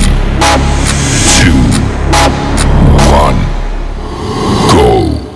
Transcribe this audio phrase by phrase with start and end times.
[3.10, 3.36] 1,
[4.72, 5.28] go!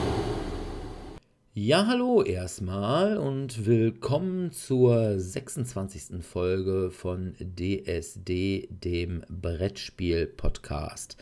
[1.53, 6.23] Ja, hallo erstmal und willkommen zur 26.
[6.23, 11.17] Folge von DSD, dem Brettspiel-Podcast.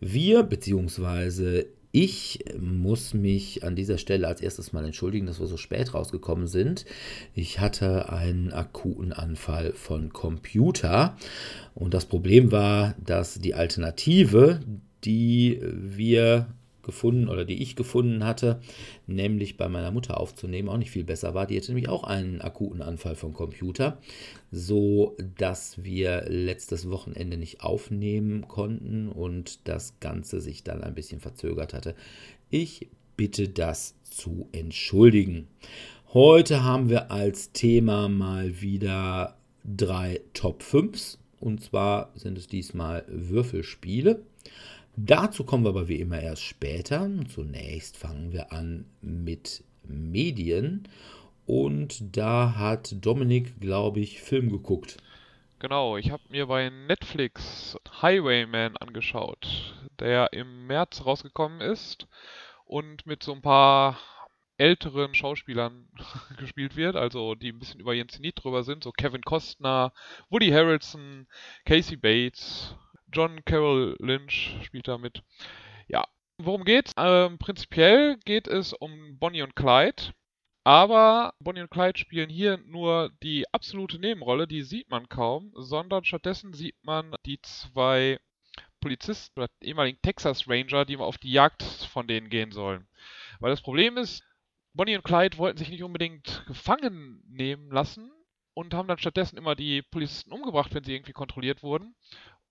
[0.00, 5.56] Wir, beziehungsweise ich, muss mich an dieser Stelle als erstes mal entschuldigen, dass wir so
[5.56, 6.84] spät rausgekommen sind.
[7.34, 11.16] Ich hatte einen akuten Anfall von Computer
[11.74, 14.60] und das Problem war, dass die Alternative,
[15.04, 16.48] die wir
[16.86, 18.60] gefunden oder die ich gefunden hatte,
[19.06, 21.46] nämlich bei meiner Mutter aufzunehmen, auch nicht viel besser war.
[21.46, 23.98] Die hatte nämlich auch einen akuten Anfall vom Computer,
[24.50, 31.20] so dass wir letztes Wochenende nicht aufnehmen konnten und das Ganze sich dann ein bisschen
[31.20, 31.94] verzögert hatte.
[32.48, 35.48] Ich bitte das zu entschuldigen.
[36.14, 43.04] Heute haben wir als Thema mal wieder drei Top 5s und zwar sind es diesmal
[43.08, 44.22] Würfelspiele.
[44.96, 47.08] Dazu kommen wir aber wie immer erst später.
[47.28, 50.88] Zunächst fangen wir an mit Medien.
[51.44, 54.96] Und da hat Dominik, glaube ich, Film geguckt.
[55.58, 62.06] Genau, ich habe mir bei Netflix Highwayman angeschaut, der im März rausgekommen ist
[62.64, 63.98] und mit so ein paar
[64.58, 65.88] älteren Schauspielern
[66.38, 69.92] gespielt wird, also die ein bisschen über ihren Zenit drüber sind, so Kevin Costner,
[70.30, 71.26] Woody Harrelson,
[71.64, 72.74] Casey Bates,
[73.12, 75.22] John Carroll Lynch spielt da mit.
[75.88, 76.06] Ja,
[76.38, 76.92] worum geht's?
[76.96, 80.12] Ähm, prinzipiell geht es um Bonnie und Clyde.
[80.64, 86.04] Aber Bonnie und Clyde spielen hier nur die absolute Nebenrolle, die sieht man kaum, sondern
[86.04, 88.18] stattdessen sieht man die zwei
[88.80, 92.88] Polizisten oder ehemaligen Texas Ranger, die mal auf die Jagd von denen gehen sollen.
[93.38, 94.24] Weil das Problem ist,
[94.74, 98.10] Bonnie und Clyde wollten sich nicht unbedingt gefangen nehmen lassen
[98.52, 101.94] und haben dann stattdessen immer die Polizisten umgebracht, wenn sie irgendwie kontrolliert wurden.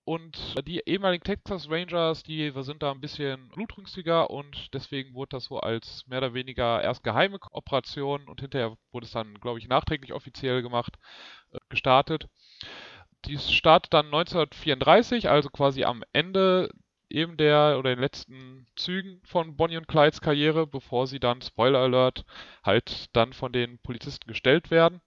[0.05, 5.45] Und die ehemaligen Texas Rangers, die sind da ein bisschen blutrünstiger und deswegen wurde das
[5.45, 9.67] so als mehr oder weniger erst geheime Operation und hinterher wurde es dann, glaube ich,
[9.67, 10.99] nachträglich offiziell gemacht,
[11.51, 12.27] äh, gestartet.
[13.25, 16.69] Die startet dann 1934, also quasi am Ende
[17.09, 21.79] eben der oder den letzten Zügen von Bonnie und Clydes Karriere, bevor sie dann, Spoiler
[21.79, 22.25] Alert,
[22.63, 25.01] halt dann von den Polizisten gestellt werden.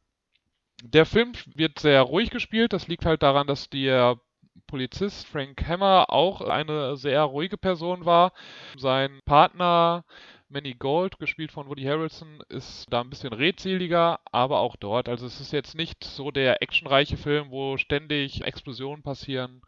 [0.82, 2.72] Der Film wird sehr ruhig gespielt.
[2.72, 4.20] Das liegt halt daran, dass der
[4.68, 8.32] Polizist Frank Hammer auch eine sehr ruhige Person war.
[8.76, 10.04] Sein Partner
[10.48, 15.08] Manny Gold, gespielt von Woody Harrelson, ist da ein bisschen redseliger, aber auch dort.
[15.08, 19.62] Also es ist jetzt nicht so der actionreiche Film, wo ständig Explosionen passieren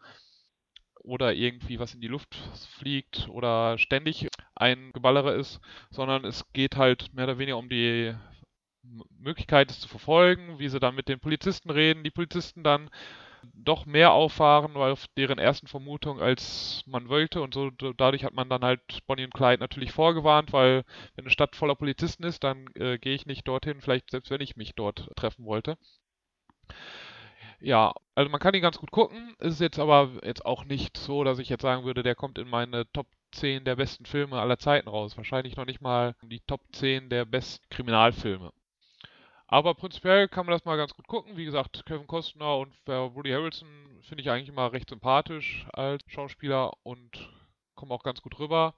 [1.02, 2.34] oder irgendwie was in die Luft
[2.78, 5.60] fliegt oder ständig ein Geballere ist,
[5.90, 8.14] sondern es geht halt mehr oder weniger um die
[9.18, 12.90] Möglichkeit, es zu verfolgen, wie sie dann mit den Polizisten reden, die Polizisten dann
[13.54, 17.42] doch mehr auffahren auf deren ersten Vermutung, als man wollte.
[17.42, 20.84] Und so dadurch hat man dann halt Bonnie und Clyde natürlich vorgewarnt, weil
[21.14, 24.40] wenn eine Stadt voller Polizisten ist, dann äh, gehe ich nicht dorthin, vielleicht selbst wenn
[24.40, 25.76] ich mich dort treffen wollte.
[27.60, 29.34] Ja, also man kann ihn ganz gut gucken.
[29.38, 32.48] Ist jetzt aber jetzt auch nicht so, dass ich jetzt sagen würde, der kommt in
[32.48, 35.16] meine Top 10 der besten Filme aller Zeiten raus.
[35.16, 38.52] Wahrscheinlich noch nicht mal die Top 10 der besten Kriminalfilme.
[39.52, 41.36] Aber prinzipiell kann man das mal ganz gut gucken.
[41.36, 43.68] Wie gesagt, Kevin Costner und Woody Harrelson
[44.02, 47.28] finde ich eigentlich immer recht sympathisch als Schauspieler und
[47.74, 48.74] kommen auch ganz gut rüber.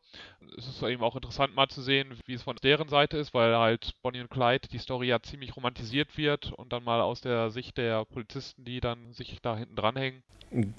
[0.57, 3.55] Es ist eben auch interessant mal zu sehen, wie es von deren Seite ist, weil
[3.55, 7.51] halt Bonnie und Clyde die Story ja ziemlich romantisiert wird und dann mal aus der
[7.51, 10.23] Sicht der Polizisten, die dann sich da hinten dranhängen.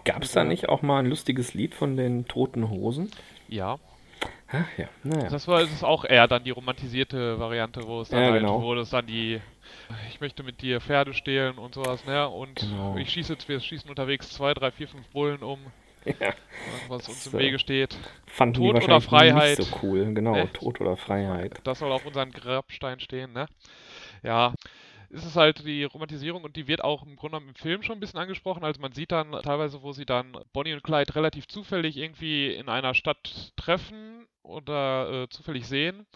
[0.06, 3.12] Gab es da nicht auch mal ein lustiges Lied von den Toten Hosen?
[3.48, 3.78] Ja.
[4.54, 5.30] Ach ja, naja.
[5.30, 8.42] Das war das ist auch eher dann die romantisierte Variante, wo es dann Ja, halt,
[8.42, 8.62] genau.
[8.62, 9.42] wo es dann die
[10.10, 12.28] ich möchte mit dir Pferde stehlen und sowas, ne?
[12.30, 12.96] Und Genau.
[12.98, 15.60] ich schieße jetzt, wir schießen unterwegs zwei, drei, vier, fünf Bullen um,
[16.20, 16.34] Ja,
[16.88, 17.32] was uns So.
[17.38, 17.98] im Wege steht.
[18.28, 19.58] fanden Tod oder Freiheit?
[19.60, 20.14] nicht so cool.
[20.14, 20.54] Genau, Ne?
[20.54, 21.60] Tod oder Freiheit.
[21.64, 23.48] Das soll auf unserem Grabstein stehen, ne?
[24.22, 24.54] Ja.
[25.16, 27.98] Es ist halt die Romantisierung und die wird auch im Grunde genommen im Film schon
[27.98, 28.64] ein bisschen angesprochen.
[28.64, 32.68] Also man sieht dann teilweise, wo sie dann Bonnie und Clyde relativ zufällig irgendwie in
[32.68, 36.08] einer Stadt treffen oder äh, zufällig sehen.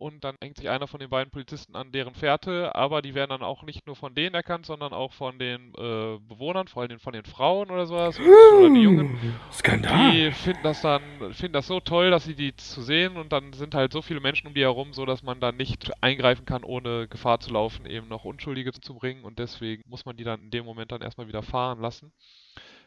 [0.00, 3.28] Und dann hängt sich einer von den beiden Polizisten an deren Fährte, aber die werden
[3.28, 6.98] dann auch nicht nur von denen erkannt, sondern auch von den äh, Bewohnern, vor allem
[6.98, 8.18] von den Frauen oder sowas.
[8.18, 9.18] Oder die Jungen.
[9.52, 10.10] Skandal.
[10.10, 11.02] Die finden das dann,
[11.34, 14.20] finden das so toll, dass sie die zu sehen und dann sind halt so viele
[14.20, 17.84] Menschen um die herum, so dass man dann nicht eingreifen kann, ohne Gefahr zu laufen,
[17.84, 21.02] eben noch Unschuldige zu bringen und deswegen muss man die dann in dem Moment dann
[21.02, 22.10] erstmal wieder fahren lassen.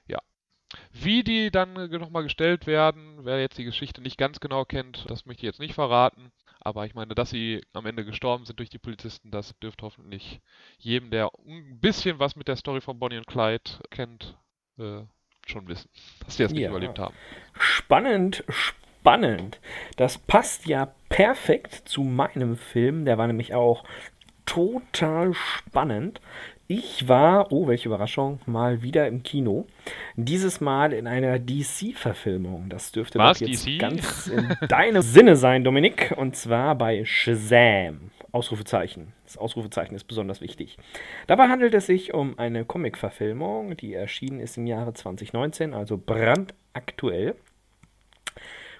[0.07, 0.17] Ja.
[0.91, 5.27] Wie die dann nochmal gestellt werden, wer jetzt die Geschichte nicht ganz genau kennt, das
[5.27, 6.31] möchte ich jetzt nicht verraten.
[6.65, 10.39] Aber ich meine, dass sie am Ende gestorben sind durch die Polizisten, das dürfte hoffentlich
[10.77, 14.37] jedem, der ein bisschen was mit der Story von Bonnie und Clyde kennt,
[14.77, 15.01] äh,
[15.45, 15.89] schon wissen,
[16.25, 16.69] dass die das nicht Ja.
[16.69, 17.13] überlebt haben.
[17.59, 19.59] Spannend, spannend.
[19.97, 23.03] Das passt ja perfekt zu meinem Film.
[23.03, 23.83] Der war nämlich auch
[24.45, 26.21] total spannend.
[26.75, 29.67] Ich war, oh, welche Überraschung, mal wieder im Kino.
[30.15, 32.67] Dieses Mal in einer DC-Verfilmung.
[32.67, 33.77] Das dürfte Was, jetzt DC?
[33.77, 36.15] ganz in deinem Sinne sein, Dominik.
[36.17, 38.09] Und zwar bei Shazam.
[38.31, 39.13] Ausrufezeichen.
[39.23, 40.77] Das Ausrufezeichen ist besonders wichtig.
[41.27, 47.35] Dabei handelt es sich um eine Comic-Verfilmung, die erschienen ist im Jahre 2019, also brandaktuell.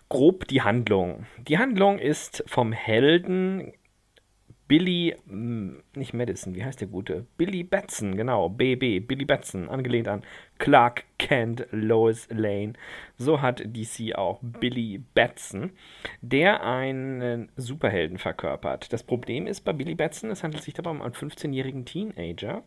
[0.10, 1.28] Grob die Handlung.
[1.48, 3.72] Die Handlung ist vom Helden
[4.68, 7.26] Billy, mm, nicht Madison, wie heißt der gute?
[7.38, 10.24] Billy Batson, genau, BB, Billy Batson, angelehnt an
[10.58, 12.74] Clark Kent, Lois Lane.
[13.18, 15.72] So hat DC auch Billy Batson,
[16.22, 18.94] der einen Superhelden verkörpert.
[18.94, 22.64] Das Problem ist bei Billy Batson, es handelt sich dabei um einen 15-jährigen Teenager,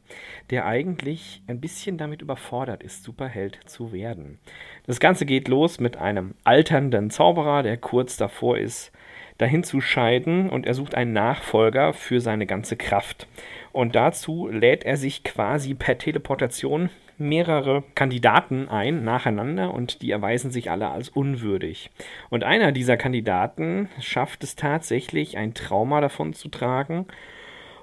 [0.51, 4.39] der eigentlich ein bisschen damit überfordert ist, Superheld zu werden.
[4.87, 8.93] Das Ganze geht los mit einem alternden Zauberer, der kurz davor ist,
[9.39, 13.27] dahin zu scheiden und er sucht einen Nachfolger für seine ganze Kraft.
[13.73, 20.51] Und dazu lädt er sich quasi per Teleportation mehrere Kandidaten ein, nacheinander, und die erweisen
[20.51, 21.91] sich alle als unwürdig.
[22.31, 27.07] Und einer dieser Kandidaten schafft es tatsächlich, ein Trauma davon zu tragen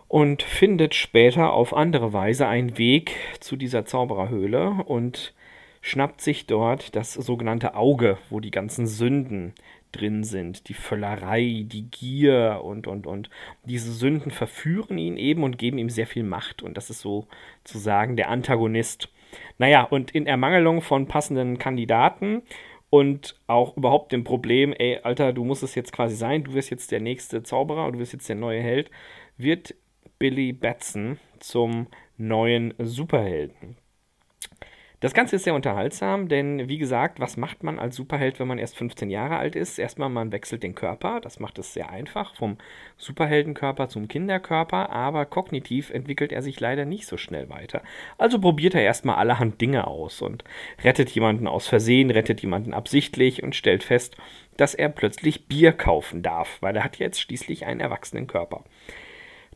[0.08, 5.34] und findet später auf andere Weise einen Weg zu dieser Zaubererhöhle und
[5.82, 9.54] schnappt sich dort das sogenannte Auge, wo die ganzen Sünden
[9.94, 10.68] drin sind.
[10.68, 13.30] Die Völlerei, die Gier und, und, und.
[13.64, 16.62] Diese Sünden verführen ihn eben und geben ihm sehr viel Macht.
[16.62, 19.10] Und das ist sozusagen der Antagonist.
[19.58, 22.44] Naja, und in Ermangelung von passenden Kandidaten
[22.90, 26.70] und auch überhaupt dem Problem, ey, Alter, du musst es jetzt quasi sein, du wirst
[26.70, 28.92] jetzt der nächste Zauberer und du wirst jetzt der neue Held,
[29.38, 29.74] wird
[30.20, 31.88] Billy Batson zum
[32.18, 33.78] neuen Superhelden.
[35.04, 38.58] Das Ganze ist sehr unterhaltsam, denn wie gesagt, was macht man als Superheld, wenn man
[38.58, 39.78] erst 15 Jahre alt ist?
[39.78, 42.58] Erstmal, man wechselt den Körper, das macht es sehr einfach, vom
[42.96, 47.82] Superheldenkörper zum Kinderkörper, aber kognitiv entwickelt er sich leider nicht so schnell weiter.
[48.18, 50.46] Also probiert er erstmal allerhand Dinge aus und
[50.86, 54.16] rettet jemanden aus Versehen, rettet jemanden absichtlich und stellt fest,
[54.56, 58.64] dass er plötzlich Bier kaufen darf, weil er hat jetzt schließlich einen erwachsenen Körper.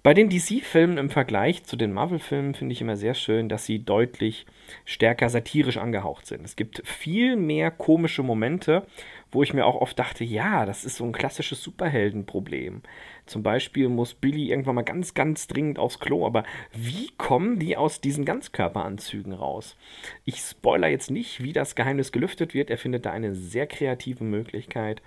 [0.07, 3.83] Bei den DC-Filmen im Vergleich zu den Marvel-Filmen finde ich immer sehr schön, dass sie
[3.83, 4.45] deutlich
[4.85, 6.45] stärker satirisch angehaucht sind.
[6.45, 8.87] Es gibt viel mehr komische Momente,
[9.33, 12.83] wo ich mir auch oft dachte, ja, das ist so ein klassisches Superheldenproblem.
[13.25, 17.75] Zum Beispiel muss Billy irgendwann mal ganz, ganz dringend aufs Klo, aber wie kommen die
[17.75, 19.75] aus diesen Ganzkörperanzügen raus?
[20.23, 22.69] Ich spoiler jetzt nicht, wie das Geheimnis gelüftet wird.
[22.69, 25.01] Er findet da eine sehr kreative Möglichkeit.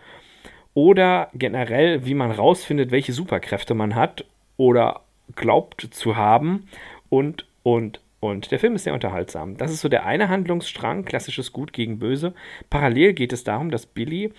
[0.74, 4.26] Oder generell, wie man rausfindet, welche Superkräfte man hat
[4.60, 5.00] oder
[5.36, 6.68] glaubt zu haben
[7.08, 8.50] und, und, und.
[8.50, 9.56] Der Film ist sehr unterhaltsam.
[9.56, 12.34] Das ist so der eine Handlungsstrang, klassisches Gut gegen Böse.
[12.68, 14.34] Parallel geht es darum, dass Billy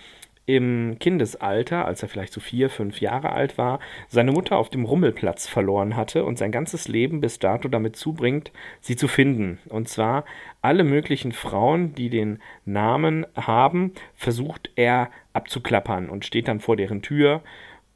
[0.46, 4.84] im Kindesalter, als er vielleicht so vier, fünf Jahre alt war, seine Mutter auf dem
[4.84, 9.58] Rummelplatz verloren hatte und sein ganzes Leben bis dato damit zubringt, sie zu finden.
[9.70, 10.24] Und zwar
[10.60, 17.02] alle möglichen Frauen, die den Namen haben, versucht er abzuklappern und steht dann vor deren
[17.02, 17.42] Tür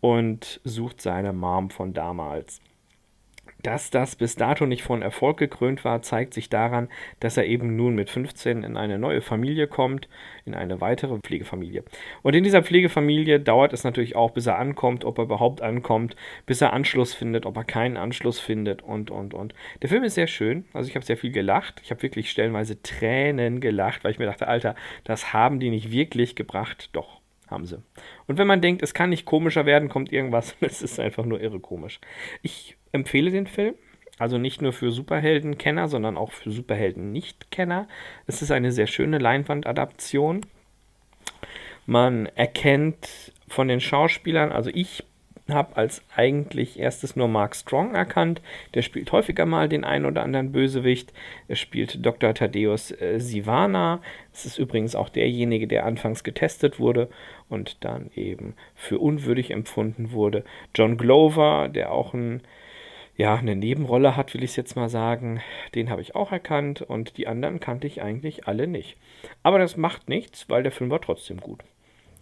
[0.07, 2.61] und sucht seine Mom von damals.
[3.65, 7.75] Dass das bis dato nicht von Erfolg gekrönt war, zeigt sich daran, dass er eben
[7.75, 10.09] nun mit 15 in eine neue Familie kommt,
[10.45, 11.83] in eine weitere Pflegefamilie.
[12.23, 16.15] Und in dieser Pflegefamilie dauert es natürlich auch, bis er ankommt, ob er überhaupt ankommt,
[16.45, 19.55] bis er Anschluss findet, ob er keinen Anschluss findet und, und, und.
[19.83, 21.81] Der Film ist sehr schön, also ich habe sehr viel gelacht.
[21.83, 25.91] Ich habe wirklich stellenweise Tränen gelacht, weil ich mir dachte, Alter, das haben die nicht
[25.91, 26.91] wirklich gebracht.
[26.93, 27.16] Doch,
[27.47, 27.83] Haben sie.
[28.27, 30.57] Und wenn man denkt, es kann nicht komischer werden, kommt irgendwas.
[30.61, 32.01] Es ist einfach nur irre komisch.
[32.43, 33.75] Ich empfehle den Film.
[34.19, 37.87] Also nicht nur für Superhelden-Kenner, sondern auch für Superhelden-Nicht-Kenner.
[38.27, 40.47] Es ist eine sehr schöne Leinwandadaption.
[41.85, 45.05] Man erkennt von den Schauspielern, also ich
[45.49, 48.43] habe als eigentlich erstes nur Mark Strong erkannt.
[48.75, 51.13] Der spielt häufiger mal den einen oder anderen Bösewicht.
[51.47, 52.35] Er spielt Dr.
[52.35, 54.01] Thaddeus äh, Sivana.
[54.33, 57.09] Es ist übrigens auch derjenige, der anfangs getestet wurde
[57.49, 60.45] und dann eben für unwürdig empfunden wurde.
[60.75, 62.43] John Glover, der auch ein,
[63.17, 65.41] ja, eine Nebenrolle hat, will ich es jetzt mal sagen,
[65.77, 68.97] den habe ich auch erkannt und die anderen kannte ich eigentlich alle nicht.
[69.45, 71.61] Aber das macht nichts, weil der Film war trotzdem gut.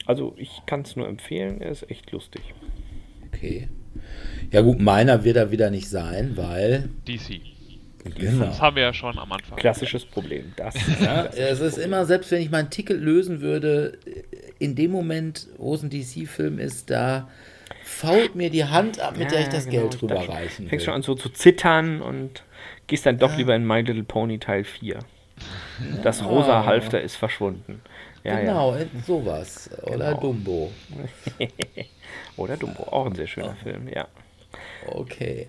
[0.06, 2.52] Also ich kann es nur empfehlen, er ist echt lustig.
[3.44, 3.68] Okay.
[4.50, 6.88] Ja gut, meiner wird er wieder nicht sein, weil...
[7.08, 7.40] DC.
[8.04, 8.44] Genau.
[8.44, 9.56] Das haben wir ja schon am Anfang.
[9.56, 10.52] Klassisches Problem.
[10.56, 13.98] Das Ja, es ist immer, selbst wenn ich mein Ticket lösen würde,
[14.58, 17.28] in dem Moment, wo es ein DC-Film ist, da
[17.82, 19.88] fault mir die Hand ab, mit der ich das genau.
[19.88, 20.80] Geld rüberreichen Fängst will.
[20.80, 22.44] schon an so zu zittern und
[22.86, 24.98] gehst dann doch lieber in My Little Pony Teil 4.
[26.02, 27.80] Das rosa Halfter ist verschwunden.
[28.22, 29.70] Ja, genau, sowas.
[29.82, 30.20] Oder Genau.
[30.20, 30.72] Dumbo.
[32.36, 34.08] Oder Dumbo, auch ein sehr schöner Film, ja.
[34.86, 35.48] Okay.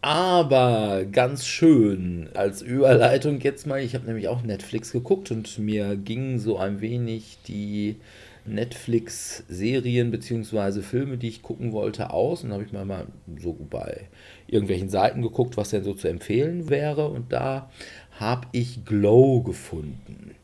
[0.00, 5.96] Aber ganz schön als Überleitung jetzt mal, ich habe nämlich auch Netflix geguckt und mir
[5.96, 7.96] gingen so ein wenig die
[8.48, 10.82] Netflix-Serien bzw.
[10.82, 12.44] Filme, die ich gucken wollte, aus.
[12.44, 13.06] Und habe ich mal, mal
[13.38, 14.08] so bei
[14.46, 17.08] irgendwelchen Seiten geguckt, was denn so zu empfehlen wäre.
[17.08, 17.70] Und da
[18.18, 20.34] habe ich Glow gefunden.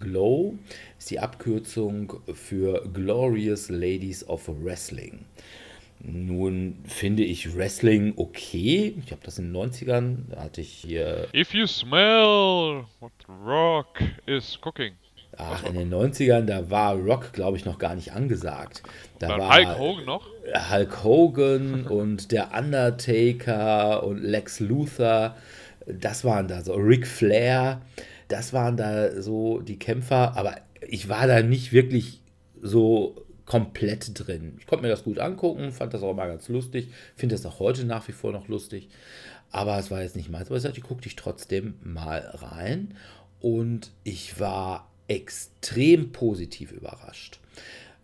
[0.00, 0.54] Glow
[0.98, 5.24] ist die Abkürzung für Glorious Ladies of Wrestling.
[6.04, 8.94] Nun finde ich Wrestling okay.
[9.04, 14.00] Ich habe das in den 90ern, da hatte ich hier, If you smell what rock
[14.26, 14.94] is cooking.
[15.36, 18.82] ach, in den 90ern, da war Rock, glaube ich, noch gar nicht angesagt.
[19.20, 20.26] Da Dann war Hulk Hogan noch.
[20.70, 25.36] Hulk Hogan und der Undertaker und Lex Luthor,
[25.86, 27.80] das waren da so, Ric Flair,
[28.32, 32.20] das waren da so die Kämpfer, aber ich war da nicht wirklich
[32.60, 34.56] so komplett drin.
[34.58, 37.60] Ich konnte mir das gut angucken, fand das auch mal ganz lustig, finde das auch
[37.60, 38.88] heute nach wie vor noch lustig,
[39.50, 40.48] aber es war jetzt nicht meins.
[40.48, 42.94] Aber ich sagte, ich guckte ich trotzdem mal rein
[43.40, 47.40] und ich war extrem positiv überrascht.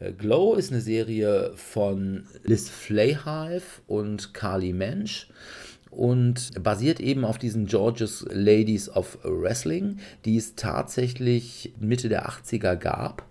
[0.01, 5.29] Äh, Glow ist eine Serie von Liz Flayhive und Carly Mensch
[5.91, 12.77] und basiert eben auf diesen George's Ladies of Wrestling, die es tatsächlich Mitte der 80er
[12.77, 13.25] gab.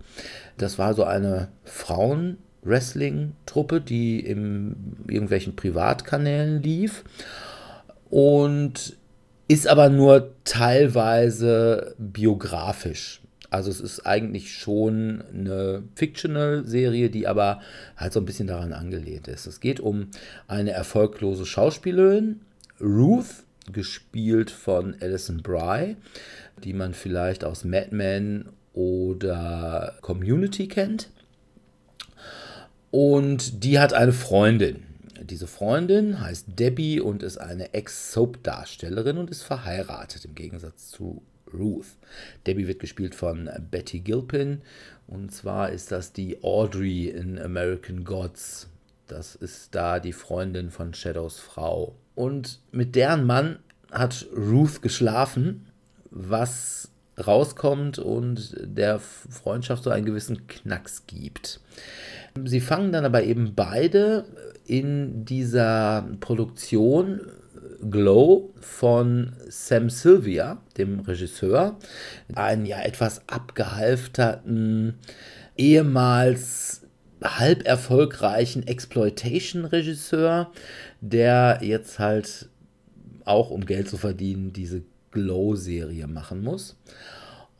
[0.56, 7.04] Das war so eine Frauen-Wrestling-Truppe, die in irgendwelchen Privatkanälen lief
[8.10, 8.98] und
[9.46, 13.22] ist aber nur teilweise biografisch.
[13.50, 17.62] Also es ist eigentlich schon eine Fictional-Serie, die aber
[17.96, 19.46] halt so ein bisschen daran angelehnt ist.
[19.46, 20.08] Es geht um
[20.48, 22.40] eine erfolglose Schauspielerin,
[22.80, 25.96] Ruth, gespielt von Alison Bry,
[26.64, 31.10] die man vielleicht aus Mad Men oder Community kennt.
[32.90, 34.84] Und die hat eine Freundin.
[35.20, 41.96] Diese Freundin heißt Debbie und ist eine Ex-Soap-Darstellerin und ist verheiratet im Gegensatz zu Ruth.
[42.46, 44.62] Debbie wird gespielt von Betty Gilpin
[45.06, 48.68] und zwar ist das die Audrey in American Gods.
[49.06, 51.96] Das ist da die Freundin von Shadows Frau.
[52.18, 53.60] Und mit deren Mann
[53.92, 55.68] hat Ruth geschlafen,
[56.10, 61.60] was rauskommt und der Freundschaft so einen gewissen Knacks gibt.
[62.44, 64.24] Sie fangen dann aber eben beide
[64.66, 67.20] in dieser Produktion
[67.88, 71.78] Glow von Sam Sylvia, dem Regisseur,
[72.34, 74.94] einen ja etwas abgehalfterten,
[75.56, 76.82] ehemals
[77.22, 80.50] halb erfolgreichen Exploitation-Regisseur,
[81.00, 82.48] der jetzt halt
[83.24, 86.76] auch, um Geld zu verdienen, diese Glow-Serie machen muss.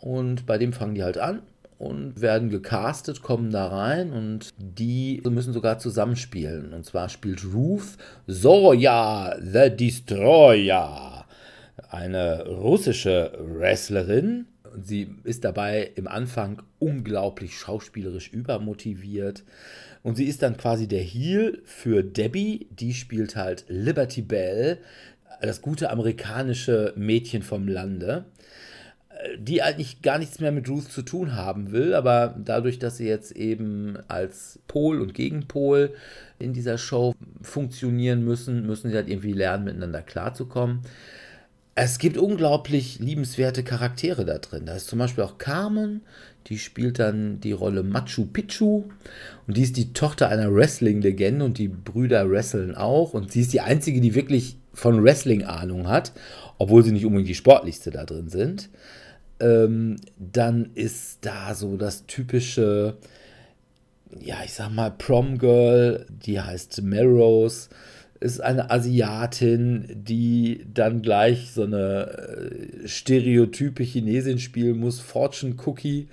[0.00, 1.43] Und bei dem fangen die halt an
[1.79, 6.73] und werden gecastet, kommen da rein und die müssen sogar zusammenspielen.
[6.73, 7.97] Und zwar spielt Ruth
[8.27, 11.25] Zoya the Destroyer,
[11.91, 14.47] eine russische Wrestlerin.
[14.75, 19.45] Und sie ist dabei im Anfang unglaublich schauspielerisch übermotiviert.
[20.03, 24.79] Und sie ist dann quasi der Heel für Debbie, die spielt halt Liberty Bell,
[25.41, 28.27] das gute amerikanische Mädchen vom Lande
[29.39, 33.07] die eigentlich gar nichts mehr mit Ruth zu tun haben will, aber dadurch, dass sie
[33.09, 35.95] jetzt eben als Pol und Gegenpol
[36.39, 40.81] in dieser Show funktionieren müssen, müssen sie halt irgendwie lernen, miteinander klarzukommen.
[41.80, 44.66] Es gibt unglaublich liebenswerte Charaktere da drin.
[44.66, 46.02] Da ist zum Beispiel auch Carmen,
[46.49, 48.85] die spielt dann die Rolle Machu Picchu.
[49.47, 53.14] Und die ist die Tochter einer Wrestling-Legende und die Brüder wresteln auch.
[53.14, 56.12] Und sie ist die einzige, die wirklich von Wrestling Ahnung hat,
[56.58, 58.70] obwohl sie nicht unbedingt die sportlichste da drin sind.
[59.38, 62.97] Ähm, dann ist da so das typische,
[64.20, 67.68] ja, ich sag mal, Prom Girl, die heißt Melrose
[68.21, 72.09] ist eine Asiatin, die dann gleich so eine
[72.83, 76.09] äh, stereotype Chinesin spielen muss, Fortune Cookie.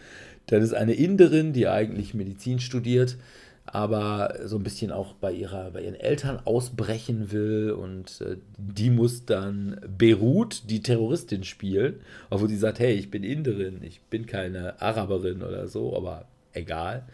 [0.47, 3.17] Dann ist eine Inderin, die eigentlich Medizin studiert,
[3.65, 7.71] aber so ein bisschen auch bei, ihrer, bei ihren Eltern ausbrechen will.
[7.71, 11.95] Und äh, die muss dann Beirut, die Terroristin, spielen.
[12.29, 17.07] Obwohl sie sagt, hey, ich bin Inderin, ich bin keine Araberin oder so, aber egal.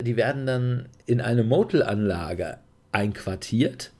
[0.00, 2.58] Die werden dann in eine Motelanlage
[2.92, 3.92] einquartiert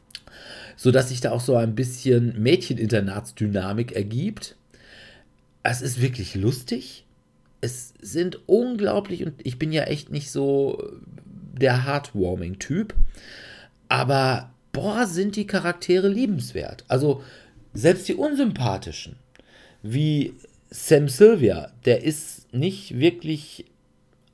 [0.77, 4.57] sodass sich da auch so ein bisschen Mädcheninternatsdynamik ergibt.
[5.63, 7.05] Es ist wirklich lustig.
[7.61, 10.93] Es sind unglaublich, und ich bin ja echt nicht so
[11.59, 12.95] der Heartwarming-Typ,
[13.89, 16.85] aber boah, sind die Charaktere liebenswert.
[16.87, 17.23] Also
[17.73, 19.17] selbst die unsympathischen,
[19.83, 20.35] wie
[20.71, 23.65] Sam Sylvia, der ist nicht wirklich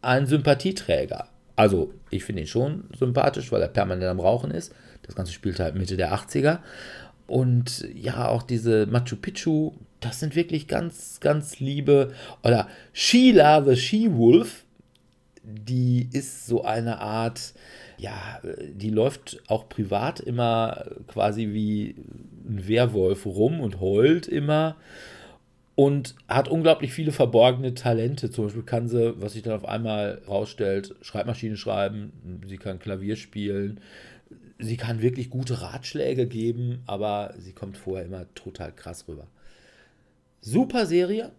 [0.00, 1.28] ein Sympathieträger.
[1.54, 4.74] Also, ich finde ihn schon sympathisch, weil er permanent am Rauchen ist.
[5.02, 6.58] Das Ganze spielt halt Mitte der 80er.
[7.26, 12.12] Und ja, auch diese Machu Picchu, das sind wirklich ganz, ganz liebe.
[12.42, 14.64] Oder Sheila the She-Wolf,
[15.42, 17.54] die ist so eine Art,
[17.98, 18.40] ja,
[18.74, 21.94] die läuft auch privat immer quasi wie
[22.46, 24.76] ein Werwolf rum und heult immer
[25.74, 28.30] und hat unglaublich viele verborgene Talente.
[28.30, 32.12] Zum Beispiel kann sie, was sich dann auf einmal rausstellt, Schreibmaschine schreiben,
[32.46, 33.80] sie kann Klavier spielen,
[34.62, 39.26] sie kann wirklich gute Ratschläge geben, aber sie kommt vorher immer total krass rüber.
[40.40, 41.32] Super Serie.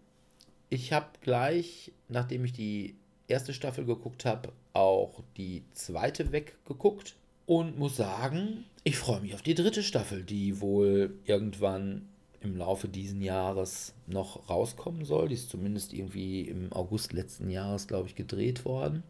[0.70, 2.96] Ich habe gleich, nachdem ich die
[3.28, 7.16] erste Staffel geguckt habe, auch die zweite weggeguckt
[7.46, 12.08] und muss sagen, ich freue mich auf die dritte Staffel, die wohl irgendwann
[12.42, 15.30] im Laufe dieses Jahres noch rauskommen soll.
[15.30, 19.04] Die ist zumindest irgendwie im August letzten Jahres, glaube ich, gedreht worden.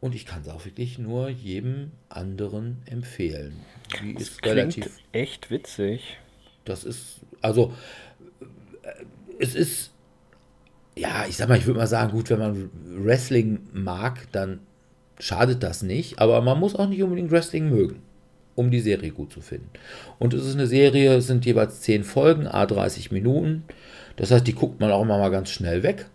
[0.00, 3.60] Und ich kann es auch wirklich nur jedem anderen empfehlen.
[4.00, 4.98] Die das ist relativ.
[5.12, 6.18] Echt witzig.
[6.64, 7.72] Das ist, also,
[8.82, 8.90] äh,
[9.40, 9.92] es ist,
[10.96, 14.60] ja, ich sag mal, ich würde mal sagen, gut, wenn man Wrestling mag, dann
[15.18, 16.20] schadet das nicht.
[16.20, 18.02] Aber man muss auch nicht unbedingt Wrestling mögen,
[18.54, 19.70] um die Serie gut zu finden.
[20.20, 23.64] Und es ist eine Serie, es sind jeweils 10 Folgen, a 30 Minuten.
[24.16, 26.06] Das heißt, die guckt man auch immer mal ganz schnell weg.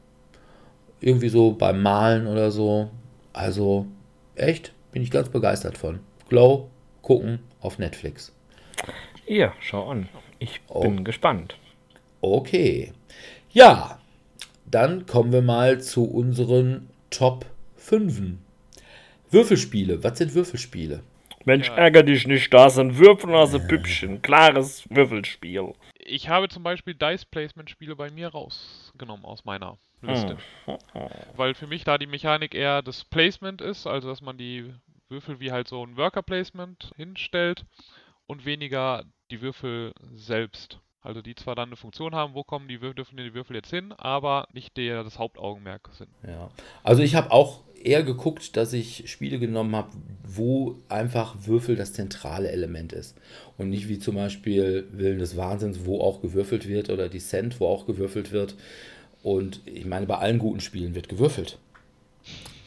[1.02, 2.90] Irgendwie so beim Malen oder so.
[3.34, 3.88] Also
[4.36, 6.00] echt, bin ich ganz begeistert von.
[6.30, 6.70] Glow
[7.02, 8.34] gucken auf Netflix.
[9.28, 10.10] Ja, schau an.
[10.40, 10.82] Ich oh.
[10.82, 11.58] bin gespannt.
[12.22, 12.94] Okay.
[13.52, 14.00] Ja,
[14.66, 18.38] dann kommen wir mal zu unseren Top 5.
[19.30, 20.04] Würfelspiele.
[20.04, 21.02] Was sind Würfelspiele?
[21.46, 21.76] Mensch, ja.
[21.76, 24.22] ärger dich nicht, da sind Würfelnase Püppchen.
[24.22, 25.74] Klares Würfelspiel.
[26.00, 28.30] Ich habe zum Beispiel Dice Placement Spiele bei mir
[28.94, 30.38] rausgenommen aus meiner Liste.
[30.66, 30.78] Hm.
[31.36, 34.74] Weil für mich da die Mechanik eher das Placement ist, also dass man die
[35.10, 37.66] Würfel wie halt so ein Worker Placement hinstellt
[38.28, 40.80] und weniger die Würfel selbst.
[41.02, 43.70] Also die zwar dann eine Funktion haben, wo kommen die Würfel, dürfen die Würfel jetzt
[43.70, 46.10] hin, aber nicht der das Hauptaugenmerk sind.
[46.26, 46.50] Ja.
[46.82, 49.90] Also ich habe auch eher geguckt, dass ich Spiele genommen habe,
[50.24, 53.16] wo einfach Würfel das zentrale Element ist.
[53.58, 57.68] Und nicht wie zum Beispiel Willen des Wahnsinns, wo auch gewürfelt wird, oder Descent, wo
[57.68, 58.56] auch gewürfelt wird.
[59.22, 61.58] Und ich meine, bei allen guten Spielen wird gewürfelt.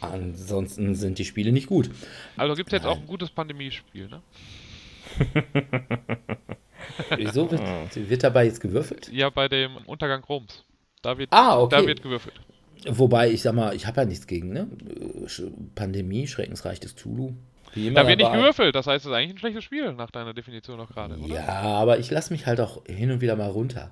[0.01, 1.91] Ansonsten sind die Spiele nicht gut.
[2.37, 4.23] Also gibt es jetzt auch ein gutes Pandemiespiel, ne?
[7.17, 7.63] Wieso wird,
[8.11, 9.11] wird, dabei jetzt gewürfelt?
[9.11, 10.65] Ja, bei dem Untergang Roms.
[11.03, 11.77] Da wird, ah, okay.
[11.77, 12.35] da wird gewürfelt.
[12.89, 14.69] Wobei, ich sag mal, ich habe ja nichts gegen, ne?
[15.75, 17.33] Pandemie, Schreckensreich des Zulu.
[17.75, 20.79] Da wird nicht gewürfelt, das heißt, es ist eigentlich ein schlechtes Spiel, nach deiner Definition
[20.79, 21.35] noch gerade, oder?
[21.35, 23.91] Ja, aber ich lasse mich halt auch hin und wieder mal runter.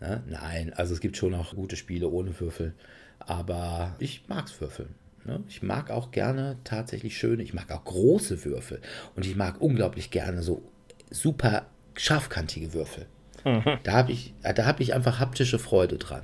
[0.00, 0.22] Ne?
[0.26, 2.74] Nein, also es gibt schon auch gute Spiele ohne Würfel.
[3.20, 4.96] Aber ich mag's Würfeln.
[5.24, 5.44] Ne?
[5.48, 8.80] Ich mag auch gerne tatsächlich schöne, ich mag auch große Würfel.
[9.14, 10.62] Und ich mag unglaublich gerne so
[11.10, 13.06] super scharfkantige Würfel.
[13.44, 13.78] Mhm.
[13.84, 16.22] Da habe ich, hab ich einfach haptische Freude dran.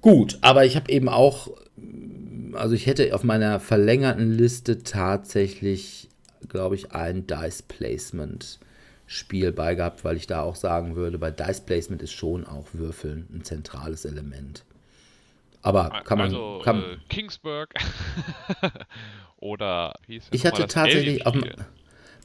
[0.00, 1.48] Gut, aber ich habe eben auch,
[2.52, 6.08] also ich hätte auf meiner verlängerten Liste tatsächlich,
[6.48, 8.58] glaube ich, ein Dice Placement
[9.06, 12.66] Spiel bei gehabt, weil ich da auch sagen würde, bei Dice Placement ist schon auch
[12.74, 14.64] Würfeln ein zentrales Element.
[15.62, 16.26] Aber kann man.
[16.26, 17.74] Also, kann, äh, Kingsburg
[19.38, 19.94] oder
[20.30, 21.34] Ich hatte tatsächlich auf,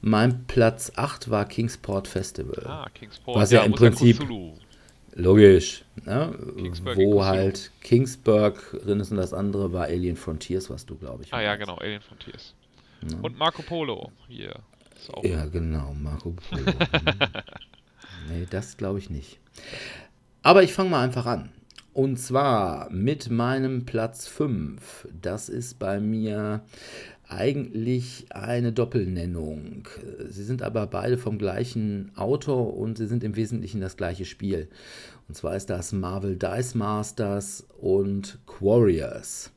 [0.01, 2.65] Mein Platz 8 war Kingsport Festival.
[2.67, 3.37] Ah, Kingsport.
[3.37, 4.53] Was ja im ja Prinzip- Cthulhu.
[5.15, 5.83] Logisch.
[6.05, 6.33] Ne?
[6.57, 11.23] Kingsburg Wo halt Kingsburg drin ist und das andere war Alien Frontiers, was du, glaube
[11.23, 11.33] ich.
[11.33, 11.65] Ah ja, meinst.
[11.65, 12.53] genau, Alien Frontiers.
[13.21, 14.55] Und Marco Polo hier.
[15.23, 16.65] Ja, genau, Marco Polo.
[16.65, 16.79] Hm.
[18.29, 19.39] nee, das glaube ich nicht.
[20.41, 21.49] Aber ich fange mal einfach an.
[21.93, 25.07] Und zwar mit meinem Platz 5.
[25.21, 26.63] Das ist bei mir
[27.33, 29.87] eigentlich eine Doppelnennung.
[30.29, 34.67] Sie sind aber beide vom gleichen Autor und sie sind im Wesentlichen das gleiche Spiel.
[35.27, 39.51] Und zwar ist das Marvel Dice Masters und Quarriors.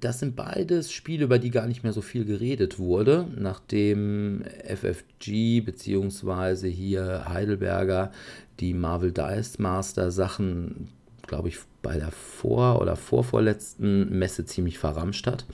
[0.00, 5.60] Das sind beides Spiele, über die gar nicht mehr so viel geredet wurde, nachdem FFG
[5.60, 6.70] bzw.
[6.70, 8.12] hier Heidelberger
[8.60, 10.88] die Marvel Dice Master Sachen,
[11.26, 15.44] glaube ich, bei der vor- oder vorvorletzten Messe ziemlich verramscht hat.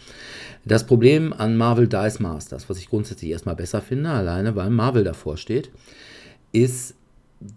[0.64, 5.04] Das Problem an Marvel Dice Masters, was ich grundsätzlich erstmal besser finde, alleine weil Marvel
[5.04, 5.70] davor steht,
[6.52, 6.94] ist,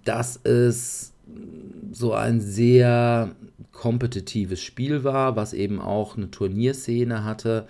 [0.04, 1.14] dass es
[1.92, 3.36] so ein sehr
[3.72, 7.68] kompetitives Spiel war, was eben auch eine Turnierszene hatte.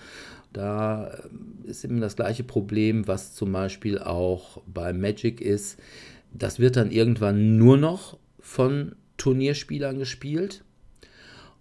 [0.54, 1.12] Da
[1.66, 5.78] ist eben das gleiche Problem, was zum Beispiel auch bei Magic ist.
[6.34, 10.64] Das wird dann irgendwann nur noch von Turnierspielern gespielt.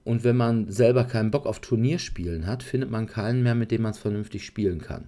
[0.05, 3.83] Und wenn man selber keinen Bock auf Turnierspielen hat, findet man keinen mehr, mit dem
[3.83, 5.07] man es vernünftig spielen kann.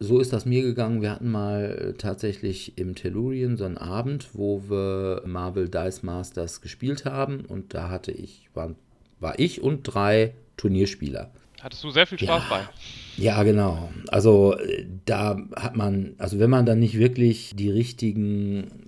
[0.00, 1.02] So ist das mir gegangen.
[1.02, 7.04] Wir hatten mal tatsächlich im Tellurien so einen Abend, wo wir Marvel Dice Masters gespielt
[7.04, 8.76] haben und da hatte ich, waren,
[9.18, 11.32] war ich und drei Turnierspieler.
[11.60, 12.48] Hattest du sehr viel Spaß Ja.
[12.48, 12.68] bei?
[13.16, 13.90] Ja, genau.
[14.08, 18.87] Also äh, da hat man, also wenn man dann nicht wirklich die richtigen,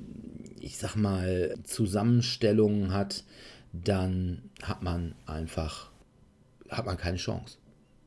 [0.70, 3.24] ich sag mal, Zusammenstellungen hat,
[3.72, 5.90] dann hat man einfach,
[6.68, 7.58] hat man keine Chance.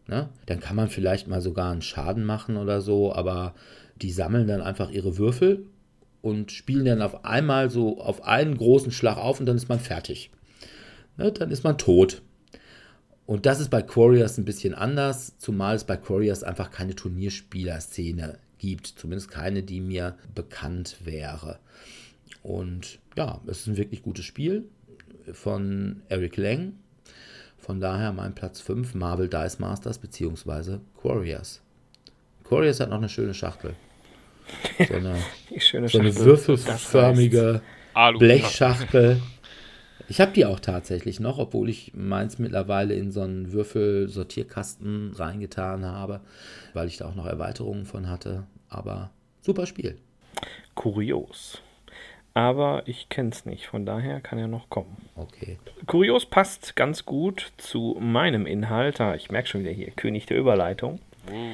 [0.08, 0.30] Ne?
[0.46, 3.54] Dann kann man vielleicht mal sogar einen Schaden machen oder so, aber
[4.02, 5.66] die sammeln dann einfach ihre Würfel
[6.22, 9.82] und spielen dann auf einmal so auf einen großen Schlag auf und dann ist man
[9.82, 10.32] fertig.
[11.18, 11.34] Ne?
[11.34, 12.22] Dann ist man tot.
[13.26, 18.40] Und das ist bei Quarriors ein bisschen anders, zumal es bei Quarriors einfach keine Turnierspieler-Szene
[18.58, 18.88] gibt.
[18.88, 21.60] Zumindest keine, die mir bekannt wäre.
[22.42, 24.66] Und ja, es ist ein wirklich gutes Spiel
[25.32, 26.74] von Eric Lang.
[27.58, 30.80] Von daher mein Platz 5, Marvel Dice Masters bzw.
[31.00, 31.62] Quarriors.
[32.44, 33.76] Quarriors hat noch eine schöne Schachtel.
[34.86, 35.16] So eine,
[35.60, 37.62] schöne so eine würfelförmige.
[38.18, 39.22] Blechschachtel.
[40.10, 45.86] Ich habe die auch tatsächlich noch, obwohl ich meins mittlerweile in so einen Würfelsortierkasten reingetan
[45.86, 46.20] habe,
[46.74, 48.44] weil ich da auch noch Erweiterungen von hatte.
[48.68, 49.98] Aber super Spiel.
[50.76, 51.62] Kurios.
[52.36, 54.98] Aber ich kenne es nicht, von daher kann er noch kommen.
[55.16, 55.60] Okay.
[55.86, 59.00] Kurios passt ganz gut zu meinem Inhalt.
[59.02, 61.00] Ah, Ich merke schon wieder hier, König der Überleitung.
[61.32, 61.52] Uh.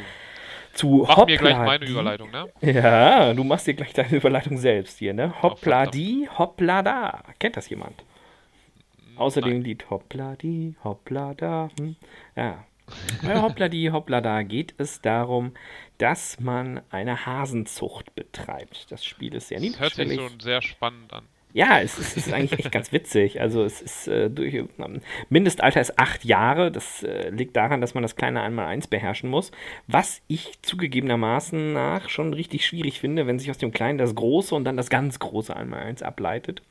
[0.74, 2.48] Zu Mach mir gleich Hoppla meine die- Überleitung, ne?
[2.62, 5.34] Ja, du machst dir gleich deine Überleitung selbst hier, ne?
[5.42, 5.96] Hoppla verdammt.
[5.96, 7.24] die, hoppla da.
[7.40, 8.02] Kennt das jemand?
[9.18, 9.50] Außer Nein.
[9.50, 11.70] dem Lied Hoppla die, hoppla da.
[11.78, 11.98] Hm?
[12.38, 12.64] Ja.
[13.22, 15.52] Bei Hoppla die, hoppla da geht es darum,
[16.00, 18.92] dass man eine Hasenzucht betreibt.
[18.92, 21.26] Das Spiel ist sehr Das hört sich schon sehr spannend an.
[21.52, 23.42] Ja, es ist, es ist eigentlich echt ganz witzig.
[23.42, 26.72] Also es ist äh, durch ähm, Mindestalter ist acht Jahre.
[26.72, 29.52] Das äh, liegt daran, dass man das kleine Einmaleins beherrschen muss.
[29.88, 34.54] Was ich zugegebenermaßen nach schon richtig schwierig finde, wenn sich aus dem Kleinen das Große
[34.54, 36.62] und dann das ganz große Einmaleins ableitet.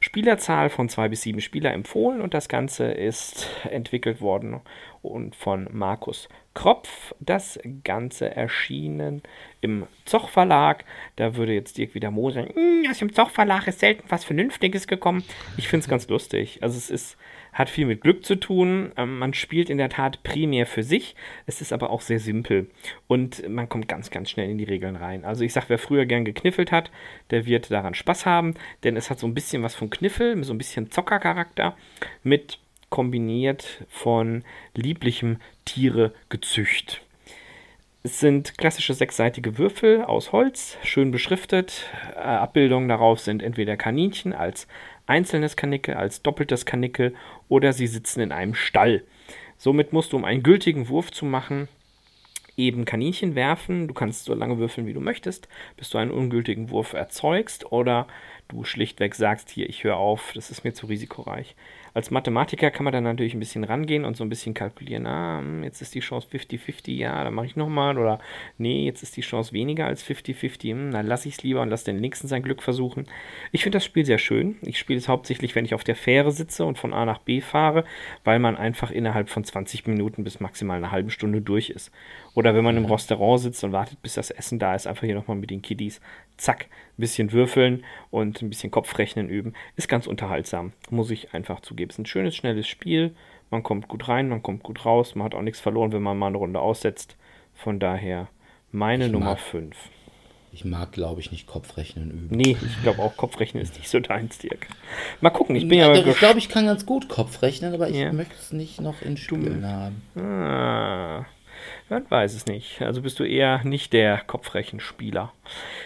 [0.00, 4.60] Spielerzahl von zwei bis sieben Spieler empfohlen und das Ganze ist entwickelt worden
[5.00, 7.14] und von Markus Kropf.
[7.20, 9.22] Das Ganze erschienen
[9.60, 10.84] im Zoch Verlag.
[11.16, 12.48] Da würde jetzt Dirk wieder moseln.
[12.54, 15.24] "Hm, aus dem Zoch Verlag ist selten was Vernünftiges gekommen.
[15.56, 16.58] Ich finde es ganz lustig.
[16.62, 17.16] Also es ist,
[17.52, 18.92] hat viel mit Glück zu tun.
[18.96, 21.14] Ähm, man spielt in der Tat primär für sich.
[21.46, 22.70] Es ist aber auch sehr simpel.
[23.06, 25.24] Und man kommt ganz, ganz schnell in die Regeln rein.
[25.24, 26.90] Also ich sage, wer früher gern gekniffelt hat,
[27.30, 28.54] der wird daran Spaß haben.
[28.84, 31.76] Denn es hat so ein bisschen was von Kniffel, so ein bisschen Zockercharakter
[32.22, 32.58] mit
[32.92, 37.02] kombiniert von lieblichem Tieregezücht.
[38.04, 41.86] Es sind klassische sechsseitige Würfel aus Holz, schön beschriftet.
[42.14, 44.68] Äh, Abbildungen darauf sind entweder Kaninchen als
[45.06, 47.14] einzelnes Kanickel, als doppeltes Kanickel
[47.48, 49.04] oder sie sitzen in einem Stall.
[49.56, 51.68] Somit musst du, um einen gültigen Wurf zu machen,
[52.58, 53.88] eben Kaninchen werfen.
[53.88, 58.06] Du kannst so lange würfeln, wie du möchtest, bis du einen ungültigen Wurf erzeugst oder
[58.52, 61.56] du schlichtweg sagst, hier, ich höre auf, das ist mir zu risikoreich.
[61.94, 65.40] Als Mathematiker kann man dann natürlich ein bisschen rangehen und so ein bisschen kalkulieren, ah,
[65.40, 67.98] hm, jetzt ist die Chance 50-50, ja, dann mache ich nochmal.
[67.98, 68.18] Oder
[68.56, 71.68] nee, jetzt ist die Chance weniger als 50-50, hm, dann lasse ich es lieber und
[71.68, 73.06] lasse den Nächsten sein Glück versuchen.
[73.52, 74.56] Ich finde das Spiel sehr schön.
[74.62, 77.42] Ich spiele es hauptsächlich, wenn ich auf der Fähre sitze und von A nach B
[77.42, 77.84] fahre,
[78.24, 81.90] weil man einfach innerhalb von 20 Minuten bis maximal eine halbe Stunde durch ist.
[82.34, 85.14] Oder wenn man im Restaurant sitzt und wartet, bis das Essen da ist, einfach hier
[85.14, 86.00] nochmal mit den Kiddies,
[86.38, 89.54] zack, ein bisschen würfeln und ein bisschen Kopfrechnen üben.
[89.76, 91.90] Ist ganz unterhaltsam, muss ich einfach zugeben.
[91.90, 93.14] Es ist ein schönes, schnelles Spiel.
[93.50, 95.14] Man kommt gut rein, man kommt gut raus.
[95.14, 97.16] Man hat auch nichts verloren, wenn man mal eine Runde aussetzt.
[97.54, 98.28] Von daher
[98.70, 99.76] meine Ich Nummer mag- 5.
[100.54, 102.28] Ich mag, glaube ich, nicht Kopfrechnen üben.
[102.36, 104.66] Nee, ich glaube auch Kopfrechnen ist nicht so deins, Dirk.
[105.22, 108.12] Mal gucken, ich bin ja, ich glaube, ich kann ganz gut Kopfrechnen, aber ich Ja.
[108.12, 110.02] möchte es nicht noch in Spielen haben.
[110.14, 111.24] Ah,
[111.92, 112.80] man weiß es nicht.
[112.82, 115.32] Also bist du eher nicht der Kopfrechenspieler.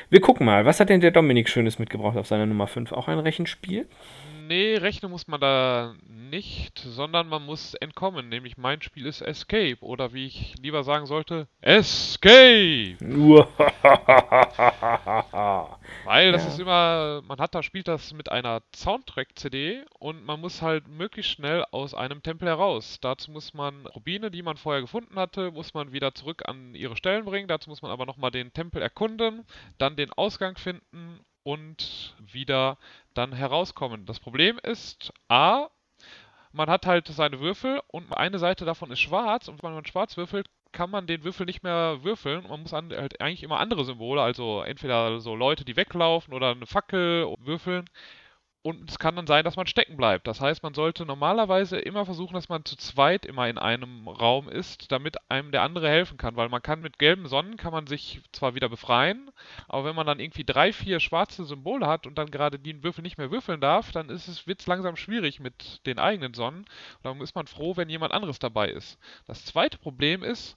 [0.09, 2.93] Wir gucken mal, was hat denn der Dominik Schönes mitgebracht auf seiner Nummer 5?
[2.93, 3.87] Auch ein Rechenspiel?
[4.47, 8.29] Nee, rechnen muss man da nicht, sondern man muss entkommen.
[8.29, 9.79] Nämlich mein Spiel ist Escape.
[9.81, 12.97] Oder wie ich lieber sagen sollte, Escape!
[16.05, 16.49] Weil das Ja.
[16.49, 21.33] ist immer, man hat da, spielt das mit einer Soundtrack-CD und man muss halt möglichst
[21.33, 22.99] schnell aus einem Tempel heraus.
[23.01, 26.97] Dazu muss man Rubine, die man vorher gefunden hatte, muss man wieder zurück an ihre
[26.97, 27.49] Stellen bringen.
[27.49, 29.45] Dazu muss man aber nochmal den Tempel erkunden,
[29.79, 32.77] dann den Ausgang finden und wieder
[33.15, 34.05] dann herauskommen.
[34.05, 35.69] Das Problem ist, A,
[36.51, 40.17] man hat halt seine Würfel und eine Seite davon ist schwarz und wenn man schwarz
[40.17, 43.85] würfelt, kann man den Würfel nicht mehr würfeln man muss an, halt eigentlich immer andere
[43.85, 47.89] Symbole, also entweder so Leute, die weglaufen oder eine Fackel würfeln.
[48.67, 50.27] Und es kann dann sein, dass man stecken bleibt.
[50.27, 54.49] Das heißt, man sollte normalerweise immer versuchen, dass man zu zweit immer in einem Raum
[54.49, 56.35] ist, damit einem der andere helfen kann.
[56.35, 59.31] Weil man kann mit gelben Sonnen kann man sich zwar wieder befreien,
[59.69, 63.03] aber wenn man dann irgendwie drei, vier schwarze Symbole hat und dann gerade den Würfel
[63.03, 66.63] nicht mehr würfeln darf, dann ist es wird's langsam schwierig mit den eigenen Sonnen.
[66.63, 68.99] Und dann ist man froh, wenn jemand anderes dabei ist.
[69.29, 70.57] Das zweite Problem ist,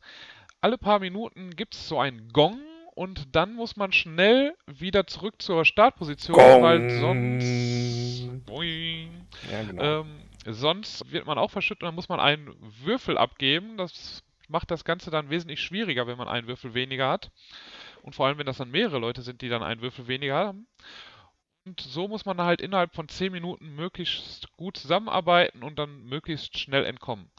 [0.62, 2.60] alle paar Minuten gibt es so einen Gong
[3.00, 7.89] und dann muss man schnell wieder zurück zur Startposition, weil sonst.
[8.50, 9.28] Boing.
[9.52, 10.02] Ja, genau.
[10.02, 13.78] Ähm, sonst wird man auch verschüttet und dann muss man einen Würfel abgeben.
[13.78, 17.32] Das macht das Ganze dann wesentlich schwieriger, wenn man einen Würfel weniger hat.
[18.02, 20.68] Und vor allem, wenn das dann mehrere Leute sind, die dann einen Würfel weniger haben.
[21.66, 26.58] Und so muss man halt innerhalb von 10 Minuten möglichst gut zusammenarbeiten und dann möglichst
[26.58, 27.30] schnell entkommen.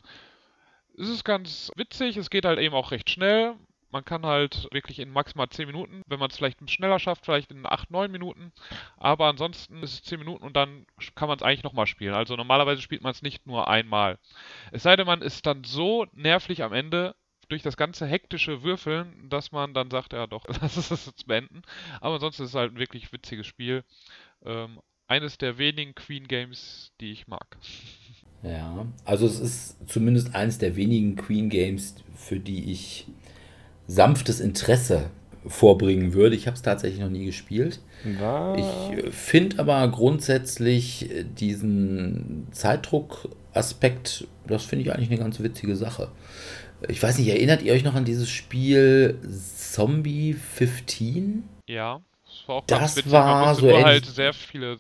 [0.96, 3.57] Es ist ganz witzig, es geht halt eben auch recht schnell.
[3.90, 7.50] Man kann halt wirklich in maximal 10 Minuten, wenn man es vielleicht schneller schafft, vielleicht
[7.50, 8.53] in 8, 9 Minuten.
[8.96, 12.14] Aber ansonsten ist es 10 Minuten und dann kann man es eigentlich nochmal spielen.
[12.14, 14.18] Also normalerweise spielt man es nicht nur einmal.
[14.72, 17.14] Es sei denn, man ist dann so nervlich am Ende
[17.48, 21.62] durch das ganze hektische Würfeln, dass man dann sagt, ja doch, lass es jetzt beenden.
[22.00, 23.85] Aber ansonsten ist es halt ein wirklich witziges Spiel.
[24.44, 27.59] Ähm, eines der wenigen Queen Games, die ich mag.
[28.42, 33.07] Ja, also es ist zumindest eines der wenigen Queen Games, für die ich
[33.90, 35.11] sanftes Interesse
[35.46, 36.37] vorbringen würde.
[36.37, 37.81] Ich habe es tatsächlich noch nie gespielt.
[38.18, 38.59] Was?
[38.61, 46.11] Ich finde aber grundsätzlich äh, diesen Zeitdruck-Aspekt, das finde ich eigentlich eine ganz witzige Sache.
[46.88, 49.18] Ich weiß nicht, erinnert ihr euch noch an dieses Spiel
[49.57, 51.44] Zombie 15?
[51.68, 53.12] Ja, das war auch Das ganz witzig.
[53.12, 54.79] war Man so halt sehr viele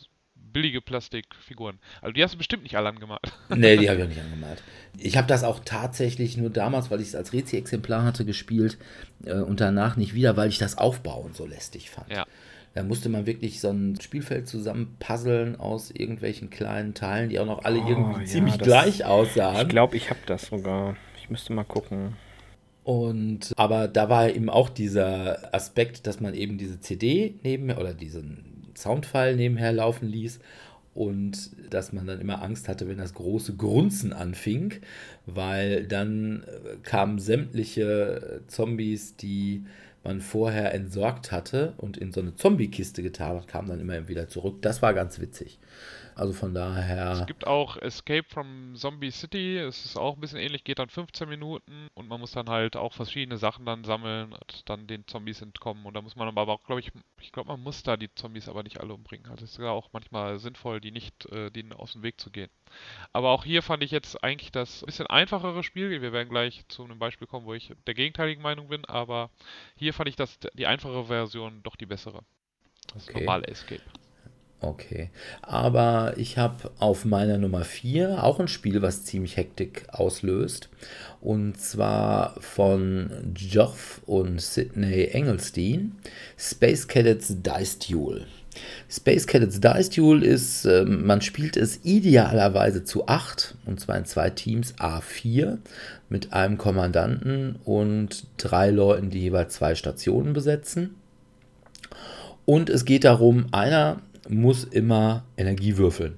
[0.52, 1.78] billige Plastikfiguren.
[2.02, 3.20] Also die hast du bestimmt nicht alle angemalt.
[3.54, 4.62] Nee, die habe ich auch nicht angemalt.
[4.98, 8.78] Ich habe das auch tatsächlich nur damals, weil ich es als Rezi-Exemplar hatte, gespielt
[9.24, 12.10] äh, und danach nicht wieder, weil ich das Aufbauen so lästig fand.
[12.12, 12.26] Ja.
[12.74, 17.46] Da musste man wirklich so ein Spielfeld zusammen puzzeln aus irgendwelchen kleinen Teilen, die auch
[17.46, 19.62] noch alle Oh, irgendwie ja, ziemlich das- gleich aussahen.
[19.62, 20.96] Ich glaube, ich habe das sogar.
[21.20, 22.16] Ich müsste mal gucken.
[22.84, 27.92] Und aber da war eben auch dieser Aspekt, dass man eben diese CD neben oder
[27.92, 28.49] diesen
[28.80, 30.40] Soundfile nebenher laufen ließ
[30.94, 34.74] und dass man dann immer Angst hatte, wenn das große Grunzen anfing,
[35.26, 39.64] weil dann äh, kamen sämtliche Zombies, die
[40.02, 44.28] man vorher entsorgt hatte und in so eine Zombie-Kiste getan hat, kamen dann immer wieder
[44.28, 44.62] zurück.
[44.62, 45.58] Das war ganz witzig.
[46.20, 47.12] Also von daher.
[47.12, 49.56] Es gibt auch Escape from Zombie City.
[49.56, 52.76] Es ist auch ein bisschen ähnlich, geht dann 15 Minuten und man muss dann halt
[52.76, 55.86] auch verschiedene Sachen dann sammeln und dann den Zombies entkommen.
[55.86, 58.50] Und da muss man aber auch, glaube ich, ich glaube, man muss da die Zombies
[58.50, 59.30] aber nicht alle umbringen.
[59.30, 62.30] Also es ist ja auch manchmal sinnvoll, die nicht, äh, denen aus dem Weg zu
[62.30, 62.50] gehen.
[63.14, 66.02] Aber auch hier fand ich jetzt eigentlich das bisschen einfachere Spiel.
[66.02, 69.30] Wir werden gleich zu einem Beispiel kommen, wo ich der gegenteiligen Meinung bin, aber
[69.74, 72.20] hier fand ich das die einfache Version doch die bessere.
[72.92, 73.20] Das Okay.
[73.20, 73.80] normale Escape.
[74.62, 75.08] Okay.
[75.40, 80.68] Aber ich habe auf meiner Nummer 4 auch ein Spiel, was ziemlich Hektik auslöst.
[81.22, 85.96] Und zwar von Geoff und Sidney Engelstein.
[86.36, 88.26] Space Cadets Dice Duel.
[88.90, 94.04] Space Cadets Dice Duel ist, äh, man spielt es idealerweise zu 8, und zwar in
[94.04, 95.58] zwei Teams A4
[96.10, 100.96] mit einem Kommandanten und drei Leuten, die jeweils zwei Stationen besetzen.
[102.44, 106.14] Und es geht darum, einer muss immer Energie würfeln.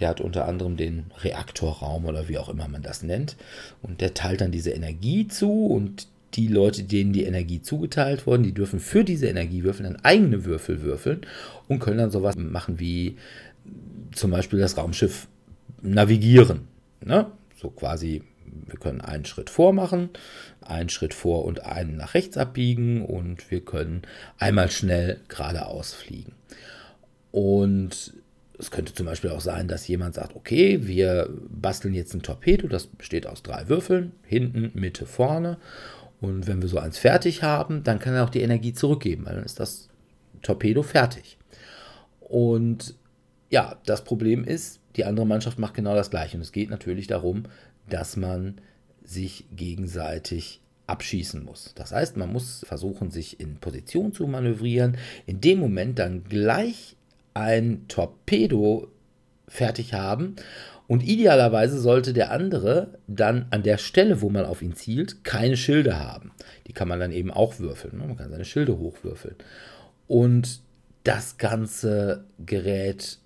[0.00, 3.36] Der hat unter anderem den Reaktorraum oder wie auch immer man das nennt.
[3.82, 8.42] Und der teilt dann diese Energie zu und die Leute, denen die Energie zugeteilt worden,
[8.42, 11.22] die dürfen für diese Energiewürfel dann eigene Würfel würfeln
[11.68, 13.16] und können dann sowas machen wie
[14.12, 15.26] zum Beispiel das Raumschiff
[15.80, 16.68] navigieren.
[17.04, 17.26] Ne?
[17.56, 18.22] So quasi,
[18.66, 20.10] wir können einen Schritt vor machen,
[20.60, 24.02] einen Schritt vor und einen nach rechts abbiegen und wir können
[24.38, 26.32] einmal schnell geradeaus fliegen.
[27.30, 28.14] Und
[28.58, 32.66] es könnte zum Beispiel auch sein, dass jemand sagt, okay, wir basteln jetzt ein Torpedo,
[32.66, 35.58] das besteht aus drei Würfeln, hinten, Mitte, vorne.
[36.20, 39.36] Und wenn wir so eins fertig haben, dann kann er auch die Energie zurückgeben, weil
[39.36, 39.88] dann ist das
[40.42, 41.38] Torpedo fertig.
[42.20, 42.96] Und
[43.50, 46.36] ja, das Problem ist, die andere Mannschaft macht genau das gleiche.
[46.36, 47.44] Und es geht natürlich darum,
[47.88, 48.60] dass man
[49.04, 51.72] sich gegenseitig abschießen muss.
[51.76, 56.96] Das heißt, man muss versuchen, sich in Position zu manövrieren, in dem Moment dann gleich
[57.38, 58.88] ein Torpedo
[59.46, 60.36] fertig haben.
[60.86, 65.56] Und idealerweise sollte der andere dann an der Stelle, wo man auf ihn zielt, keine
[65.56, 66.32] Schilde haben.
[66.66, 67.98] Die kann man dann eben auch würfeln.
[67.98, 68.06] Ne?
[68.06, 69.36] Man kann seine Schilde hochwürfeln.
[70.06, 70.60] Und
[71.04, 73.18] das ganze gerät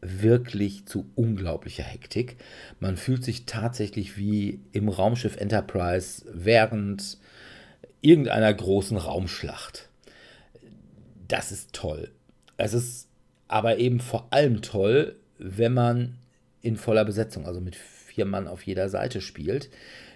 [0.00, 2.36] wirklich zu unglaublicher Hektik.
[2.80, 7.18] Man fühlt sich tatsächlich wie im Raumschiff Enterprise während
[8.00, 9.90] irgendeiner großen Raumschlacht.
[11.28, 12.10] Das ist toll.
[12.56, 13.09] Es ist
[13.50, 16.14] aber eben vor allem toll, wenn man
[16.62, 19.70] in voller Besetzung, also mit vier Mann auf jeder Seite spielt.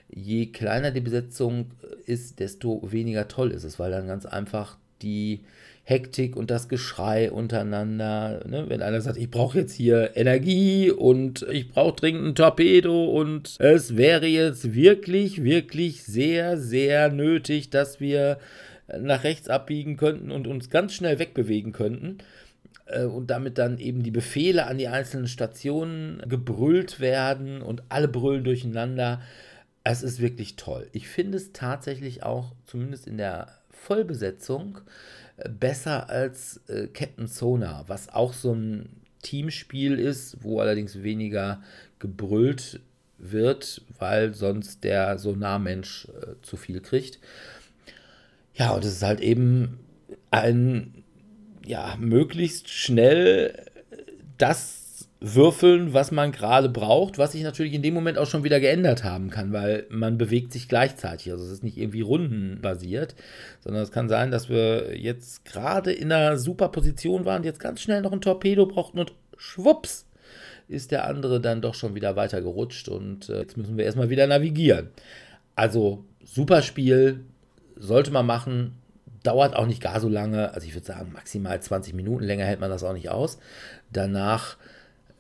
[0.09, 1.73] Je kleiner die Besetzung
[2.07, 5.41] ist, desto weniger toll ist es, weil dann ganz einfach die
[5.83, 8.67] Hektik und das Geschrei untereinander, ne?
[8.69, 13.57] wenn einer sagt, ich brauche jetzt hier Energie und ich brauche dringend ein Torpedo und
[13.59, 18.39] es wäre jetzt wirklich, wirklich sehr, sehr nötig, dass wir
[19.01, 22.19] nach rechts abbiegen könnten und uns ganz schnell wegbewegen könnten
[22.87, 28.09] äh, und damit dann eben die Befehle an die einzelnen Stationen gebrüllt werden und alle
[28.09, 29.21] brüllen durcheinander.
[29.85, 30.89] Es ist wirklich toll.
[30.93, 34.79] Ich finde es tatsächlich auch, zumindest in der Vollbesetzung,
[35.37, 38.89] äh, besser als äh, Captain Sonar, was auch so ein
[39.23, 41.63] Teamspiel ist, wo allerdings weniger
[41.99, 42.81] gebrüllt
[43.19, 47.19] wird, weil sonst der Sonarmensch äh, zu viel kriegt.
[48.55, 49.79] Ja, und es ist halt eben
[50.31, 51.04] ein
[51.67, 53.65] ja, möglichst schnell
[54.39, 58.61] das würfeln, was man gerade braucht, was sich natürlich in dem Moment auch schon wieder
[58.61, 61.33] geändert haben kann, weil man bewegt sich gleichzeitig.
[61.33, 63.15] Also es ist nicht irgendwie rundenbasiert,
[63.61, 67.81] sondern es kann sein, dass wir jetzt gerade in einer super Position waren, jetzt ganz
[67.81, 70.07] schnell noch ein Torpedo brauchten und schwupps
[70.69, 74.11] ist der andere dann doch schon wieder weiter gerutscht und äh, jetzt müssen wir erstmal
[74.11, 74.89] wieder navigieren.
[75.57, 77.21] Also super Spiel,
[77.77, 78.73] sollte man machen,
[79.25, 80.55] dauert auch nicht gar so lange.
[80.55, 82.23] Also ich würde sagen, maximal 20 Minuten.
[82.23, 83.39] Länger hält man das auch nicht aus.
[83.93, 84.57] Danach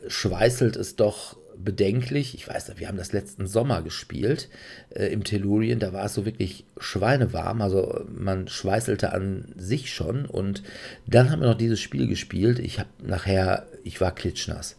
[0.06, 2.34] schweißelt es doch bedenklich.
[2.34, 4.48] Ich weiß, wir haben das letzten Sommer gespielt
[4.90, 5.78] äh, im Tellurien.
[5.78, 7.62] Da war es so wirklich schweinewarm.
[7.62, 10.26] Also man schweißelte an sich schon.
[10.26, 10.62] Und
[11.06, 12.58] dann haben wir noch dieses Spiel gespielt.
[12.58, 14.76] Ich habe nachher, ich war klitschnass.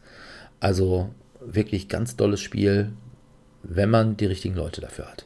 [0.60, 1.10] Also
[1.42, 2.92] wirklich ganz tolles Spiel,
[3.64, 5.25] wenn man die richtigen Leute dafür hat.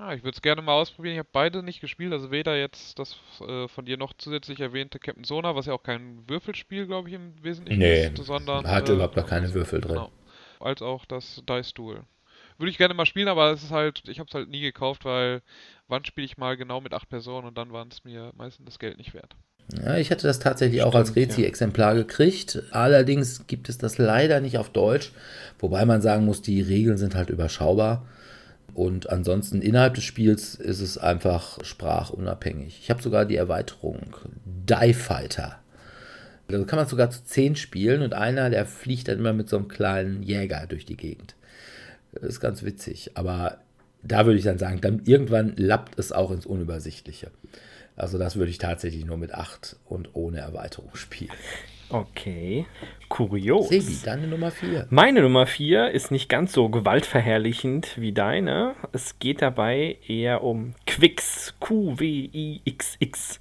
[0.00, 1.12] Ja, ich würde es gerne mal ausprobieren.
[1.12, 4.98] Ich habe beide nicht gespielt, also weder jetzt das äh, von dir noch zusätzlich erwähnte
[4.98, 8.66] Captain Sona, was ja auch kein Würfelspiel, glaube ich, im Wesentlichen nee, ist, sondern.
[8.66, 9.96] Hat äh, überhaupt noch keine Würfel drin.
[9.96, 10.10] Genau.
[10.58, 12.00] Als auch das Dice Duel.
[12.56, 15.04] Würde ich gerne mal spielen, aber es ist halt, ich habe es halt nie gekauft,
[15.04, 15.42] weil
[15.86, 18.78] wann spiele ich mal genau mit acht Personen und dann waren es mir meistens das
[18.78, 19.36] Geld nicht wert.
[19.84, 22.02] Ja, ich hatte das tatsächlich Stimmt, auch als Rezi-Exemplar ja.
[22.02, 22.62] gekriegt.
[22.70, 25.12] Allerdings gibt es das leider nicht auf Deutsch,
[25.58, 28.06] wobei man sagen muss, die Regeln sind halt überschaubar.
[28.74, 32.78] Und ansonsten innerhalb des Spiels ist es einfach sprachunabhängig.
[32.82, 35.58] Ich habe sogar die Erweiterung Die Fighter.
[36.48, 39.56] Also kann man sogar zu zehn spielen und einer, der fliegt dann immer mit so
[39.56, 41.36] einem kleinen Jäger durch die Gegend.
[42.12, 43.12] Das ist ganz witzig.
[43.14, 43.58] Aber
[44.02, 47.30] da würde ich dann sagen, dann irgendwann lappt es auch ins Unübersichtliche.
[47.96, 51.30] Also das würde ich tatsächlich nur mit acht und ohne Erweiterung spielen.
[51.92, 52.66] Okay,
[53.08, 53.68] kurios.
[53.68, 54.86] Sebi, deine Nummer 4.
[54.90, 58.76] Meine Nummer 4 ist nicht ganz so gewaltverherrlichend wie deine.
[58.92, 63.40] Es geht dabei eher um Quix, Q-W-I-X-X.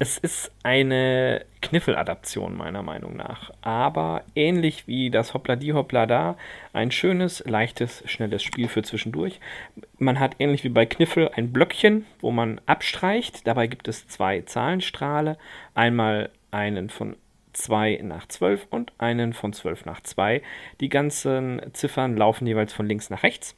[0.00, 6.36] Es ist eine Kniffel-Adaption meiner Meinung nach, aber ähnlich wie das Hoppla die Hoppla da,
[6.72, 9.38] ein schönes, leichtes, schnelles Spiel für zwischendurch.
[9.98, 13.46] Man hat ähnlich wie bei Kniffel ein Blöckchen, wo man abstreicht.
[13.46, 15.38] Dabei gibt es zwei Zahlenstrahle,
[15.74, 17.16] einmal einen von
[17.54, 20.42] 2 nach 12 und einen von 12 nach 2.
[20.80, 23.56] Die ganzen Ziffern laufen jeweils von links nach rechts.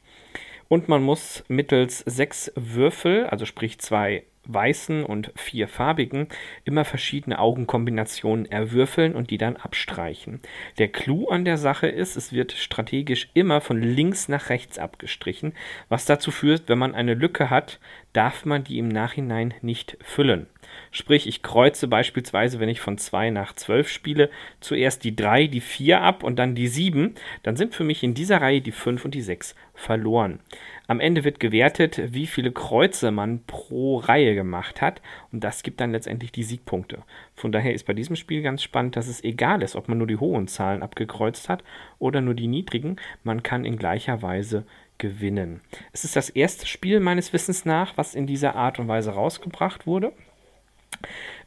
[0.69, 6.27] Und man muss mittels sechs Würfel, also sprich zwei weißen und vier farbigen,
[6.63, 10.41] immer verschiedene Augenkombinationen erwürfeln und die dann abstreichen.
[10.77, 15.53] Der Clou an der Sache ist, es wird strategisch immer von links nach rechts abgestrichen,
[15.89, 17.79] was dazu führt, wenn man eine Lücke hat,
[18.13, 20.47] darf man die im Nachhinein nicht füllen.
[20.91, 24.29] Sprich, ich kreuze beispielsweise, wenn ich von 2 nach 12 spiele,
[24.59, 27.15] zuerst die 3, die 4 ab und dann die 7.
[27.43, 30.39] Dann sind für mich in dieser Reihe die 5 und die 6 verloren.
[30.87, 35.01] Am Ende wird gewertet, wie viele Kreuze man pro Reihe gemacht hat
[35.31, 37.03] und das gibt dann letztendlich die Siegpunkte.
[37.35, 40.07] Von daher ist bei diesem Spiel ganz spannend, dass es egal ist, ob man nur
[40.07, 41.63] die hohen Zahlen abgekreuzt hat
[41.99, 44.65] oder nur die niedrigen, man kann in gleicher Weise
[44.97, 45.61] gewinnen.
[45.93, 49.85] Es ist das erste Spiel meines Wissens nach, was in dieser Art und Weise rausgebracht
[49.85, 50.13] wurde.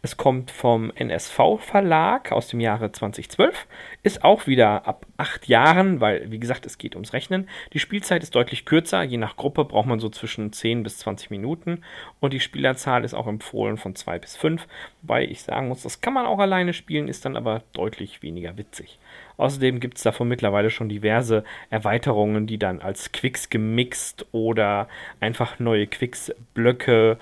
[0.03, 3.67] Es kommt vom NSV Verlag aus dem Jahre 2012,
[4.03, 7.49] ist auch wieder ab acht Jahren, weil, wie gesagt, es geht ums Rechnen.
[7.75, 11.31] Die Spielzeit ist deutlich kürzer, je nach Gruppe braucht man so zwischen 10 bis 20
[11.31, 11.83] Minuten
[12.19, 14.67] und die Spielerzahl ist auch empfohlen von 2 bis 5,
[15.03, 18.57] wobei ich sagen muss, das kann man auch alleine spielen, ist dann aber deutlich weniger
[18.57, 18.99] witzig.
[19.41, 24.89] Außerdem gibt es davon mittlerweile schon diverse Erweiterungen, die dann als Quicks gemixt oder
[25.19, 27.19] einfach neue Quicks-Blöcke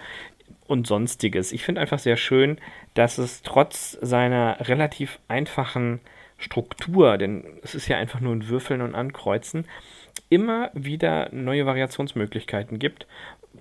[0.66, 1.52] und sonstiges.
[1.52, 2.58] Ich finde einfach sehr schön,
[2.94, 6.00] dass es trotz seiner relativ einfachen
[6.38, 9.66] Struktur, denn es ist ja einfach nur ein Würfeln und Ankreuzen,
[10.28, 13.06] immer wieder neue Variationsmöglichkeiten gibt.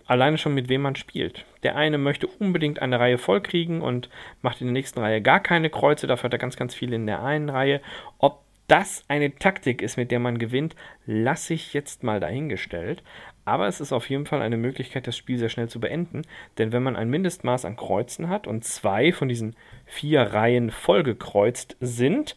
[0.06, 1.46] Alleine schon mit wem man spielt.
[1.64, 4.10] Der eine möchte unbedingt eine Reihe vollkriegen und
[4.42, 7.06] macht in der nächsten Reihe gar keine Kreuze, dafür hat er ganz, ganz viele in
[7.06, 7.82] der einen Reihe.
[8.18, 13.02] Ob das eine Taktik ist, mit der man gewinnt, lasse ich jetzt mal dahingestellt.
[13.46, 16.24] Aber es ist auf jeden Fall eine Möglichkeit, das Spiel sehr schnell zu beenden.
[16.58, 19.56] Denn wenn man ein Mindestmaß an Kreuzen hat und zwei von diesen
[19.86, 22.36] vier Reihen vollgekreuzt sind,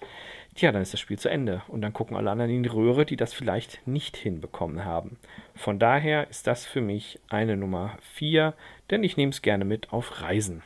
[0.54, 1.62] tja, dann ist das Spiel zu Ende.
[1.66, 5.18] Und dann gucken alle anderen in die Röhre, die das vielleicht nicht hinbekommen haben.
[5.56, 8.54] Von daher ist das für mich eine Nummer vier,
[8.90, 10.62] denn ich nehme es gerne mit auf Reisen.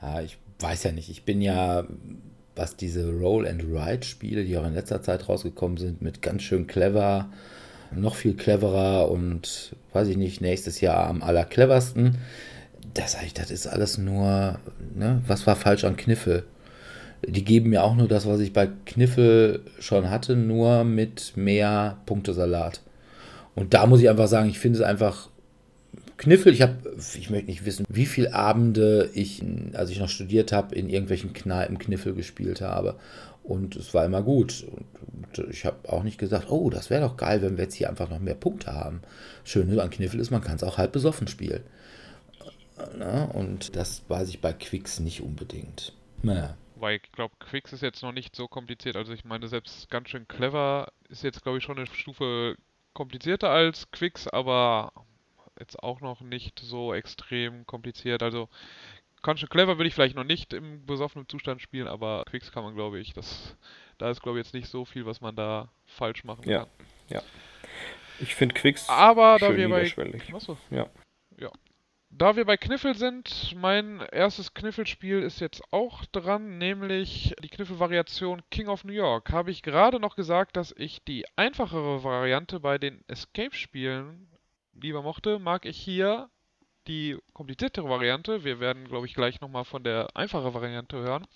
[0.00, 1.08] Ja, ich weiß ja nicht.
[1.08, 1.84] Ich bin ja,
[2.56, 7.28] was diese Roll-and-Ride-Spiele, die auch in letzter Zeit rausgekommen sind, mit ganz schön clever
[7.96, 12.18] noch viel cleverer und weiß ich nicht, nächstes Jahr am allercleversten.
[12.92, 14.58] Das, das ist alles nur,
[14.94, 15.22] ne?
[15.26, 16.44] was war falsch an Kniffel?
[17.26, 21.98] Die geben mir auch nur das, was ich bei Kniffel schon hatte, nur mit mehr
[22.06, 22.82] Punktesalat.
[23.54, 25.28] Und da muss ich einfach sagen, ich finde es einfach
[26.16, 26.52] Kniffel.
[26.52, 29.42] Ich habe, ich möchte nicht wissen, wie viele Abende ich,
[29.74, 32.96] als ich noch studiert habe, in irgendwelchen Kneipen Kniffel gespielt habe.
[33.42, 34.64] Und es war immer gut.
[34.66, 37.90] Und ich habe auch nicht gesagt, oh, das wäre doch geil, wenn wir jetzt hier
[37.90, 39.02] einfach noch mehr Punkte haben.
[39.44, 41.62] Schöne an Kniffel ist, man kann es auch halb besoffen spielen.
[42.96, 45.92] Na, und das weiß ich bei Quicks nicht unbedingt.
[46.22, 46.56] Naja.
[46.76, 48.96] Weil ich glaube, Quicks ist jetzt noch nicht so kompliziert.
[48.96, 52.56] Also ich meine, selbst ganz schön clever ist jetzt, glaube ich, schon eine Stufe
[52.94, 54.92] komplizierter als Quicks, aber
[55.58, 58.22] jetzt auch noch nicht so extrem kompliziert.
[58.22, 58.48] Also
[59.24, 62.74] schon clever würde ich vielleicht noch nicht im besoffenen Zustand spielen, aber Quicks kann man,
[62.74, 63.56] glaube ich, das,
[63.98, 66.60] da ist, glaube ich, jetzt nicht so viel, was man da falsch machen ja.
[66.60, 66.68] kann.
[67.08, 67.22] Ja.
[68.20, 69.90] Ich finde Quicks aber da wir bei
[70.32, 70.56] Achso.
[70.70, 70.88] Ja.
[71.38, 71.50] Ja.
[72.16, 78.42] Da wir bei Kniffel sind, mein erstes Kniffelspiel ist jetzt auch dran, nämlich die Kniffelvariation
[78.50, 79.32] King of New York.
[79.32, 84.28] Habe ich gerade noch gesagt, dass ich die einfachere Variante bei den Escape-Spielen
[84.80, 86.28] lieber mochte, mag ich hier
[86.86, 88.44] die kompliziertere Variante.
[88.44, 91.26] Wir werden, glaube ich, gleich nochmal von der einfachen Variante hören.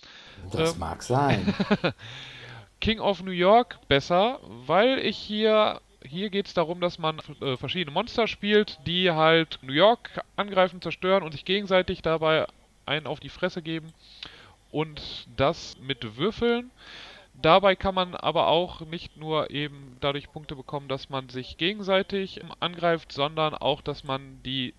[0.51, 1.53] Das ähm, mag sein.
[2.81, 7.57] King of New York besser, weil ich hier hier geht es darum, dass man äh,
[7.57, 12.47] verschiedene Monster spielt, die halt New York angreifen, zerstören und sich gegenseitig dabei
[12.85, 13.93] einen auf die Fresse geben.
[14.71, 16.71] Und das mit Würfeln.
[17.41, 22.41] Dabei kann man aber auch nicht nur eben dadurch Punkte bekommen, dass man sich gegenseitig
[22.59, 24.73] angreift, sondern auch, dass man die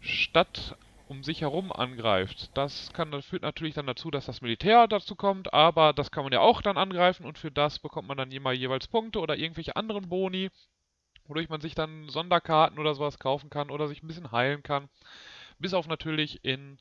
[0.00, 0.76] Stadt
[1.08, 2.50] um sich herum angreift.
[2.54, 6.32] Das kann, führt natürlich dann dazu, dass das Militär dazu kommt, aber das kann man
[6.32, 10.08] ja auch dann angreifen und für das bekommt man dann jeweils Punkte oder irgendwelche anderen
[10.08, 10.50] Boni,
[11.26, 14.88] wodurch man sich dann Sonderkarten oder sowas kaufen kann oder sich ein bisschen heilen kann.
[15.58, 16.78] Bis auf natürlich in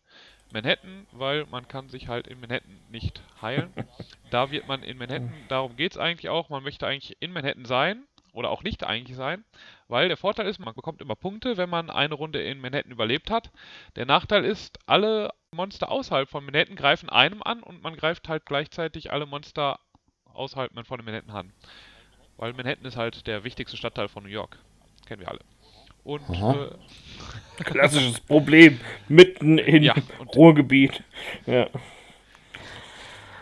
[0.51, 3.73] Manhattan, weil man kann sich halt in Manhattan nicht heilen.
[4.31, 7.65] da wird man in Manhattan, darum geht es eigentlich auch, man möchte eigentlich in Manhattan
[7.65, 9.43] sein oder auch nicht eigentlich sein,
[9.87, 13.31] weil der Vorteil ist, man bekommt immer Punkte, wenn man eine Runde in Manhattan überlebt
[13.31, 13.51] hat.
[13.95, 18.45] Der Nachteil ist, alle Monster außerhalb von Manhattan greifen einem an und man greift halt
[18.45, 19.79] gleichzeitig alle Monster
[20.25, 21.53] außerhalb von Manhattan an.
[22.37, 24.59] Weil Manhattan ist halt der wichtigste Stadtteil von New York.
[25.05, 25.39] Kennen wir alle.
[26.05, 26.69] Und äh,
[27.63, 28.79] Klassisches Problem.
[29.07, 29.95] Mitten in Ja,
[30.35, 31.03] Ruhrgebiet.
[31.45, 31.67] Ja.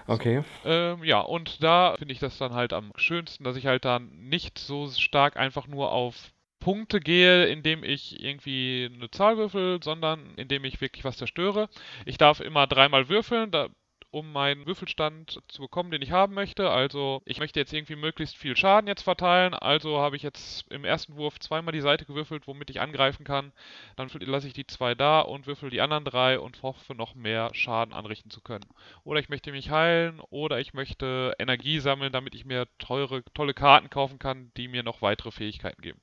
[0.07, 0.43] Okay.
[0.65, 4.09] Ähm, ja, und da finde ich das dann halt am schönsten, dass ich halt dann
[4.29, 10.33] nicht so stark einfach nur auf Punkte gehe, indem ich irgendwie eine Zahl würfel, sondern
[10.37, 11.67] indem ich wirklich was zerstöre.
[12.05, 13.67] Ich darf immer dreimal würfeln, da,
[14.13, 16.69] um meinen Würfelstand zu bekommen, den ich haben möchte.
[16.69, 19.55] Also ich möchte jetzt irgendwie möglichst viel Schaden jetzt verteilen.
[19.55, 23.51] Also habe ich jetzt im ersten Wurf zweimal die Seite gewürfelt, womit ich angreifen kann.
[23.95, 27.49] Dann lasse ich die zwei da und würfel die anderen drei und hoffe noch mehr
[27.55, 28.65] Schaden anrichten zu können.
[29.03, 33.55] Oder ich möchte mich heilen oder ich möchte Energie sammeln, damit ich mir teure, tolle
[33.55, 36.01] Karten kaufen kann, die mir noch weitere Fähigkeiten geben.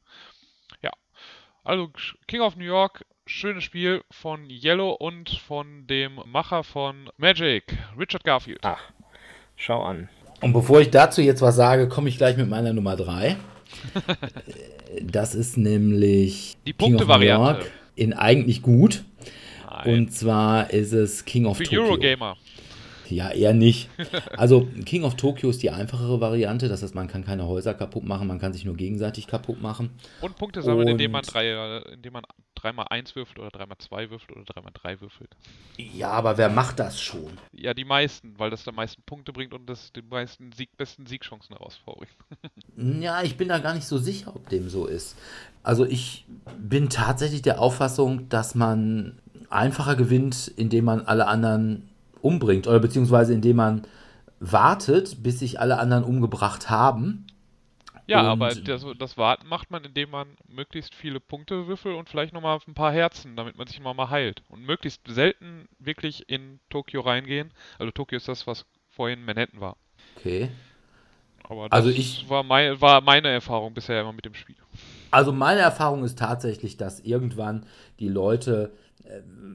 [0.83, 0.91] Ja.
[1.63, 1.93] Also
[2.27, 7.65] King of New York, schönes Spiel von Yellow und von dem Macher von Magic,
[7.99, 8.59] Richard Garfield.
[8.63, 8.81] Ach,
[9.57, 10.09] schau an.
[10.41, 13.37] Und bevor ich dazu jetzt was sage, komme ich gleich mit meiner Nummer 3.
[15.03, 17.61] Das ist nämlich Die King of New Punktevariante.
[17.61, 19.05] York in eigentlich gut.
[19.85, 19.95] Nein.
[19.95, 21.83] Und zwar ist es King of Für Tokyo.
[21.85, 22.37] Eurogamer.
[23.11, 23.89] Ja, eher nicht.
[24.37, 26.69] Also King of Tokyo ist die einfachere Variante.
[26.69, 29.91] Das heißt, man kann keine Häuser kaputt machen, man kann sich nur gegenseitig kaputt machen.
[30.21, 32.23] Und Punkte sammeln, indem man Und- drei, äh, indem man
[32.55, 35.31] dreimal eins würfelt oder dreimal zwei würfelt oder dreimal drei würfelt.
[35.79, 37.31] Ja, aber wer macht das schon?
[37.53, 41.07] Ja, die meisten, weil das am meisten Punkte bringt und das die meisten Sieg, besten
[41.07, 42.09] Siegchancen herausfordert.
[43.01, 45.17] Ja, ich bin da gar nicht so sicher, ob dem so ist.
[45.63, 46.25] Also ich
[46.59, 49.19] bin tatsächlich der Auffassung, dass man
[49.51, 51.90] einfacher gewinnt, indem man alle anderen
[52.23, 53.83] umbringt oder beziehungsweise indem man
[54.41, 57.27] wartet, bis sich alle anderen umgebracht haben.
[58.07, 62.09] Ja, Und- aber das, das Warten macht man, indem man möglichst viele Punkte würfelt und
[62.09, 64.43] vielleicht nochmal ein paar Herzen, damit man sich immer mal heilt.
[64.49, 67.53] Und möglichst selten wirklich in Tokio reingehen.
[67.79, 69.77] Also Tokio ist das, was vorhin Manhattan war.
[70.17, 70.51] Okay.
[71.45, 74.57] Aber das Also ich- war, mein, war meine Erfahrung bisher immer mit dem Spiel.
[75.13, 77.65] Also meine Erfahrung ist tatsächlich, dass irgendwann
[78.01, 78.73] die Leute,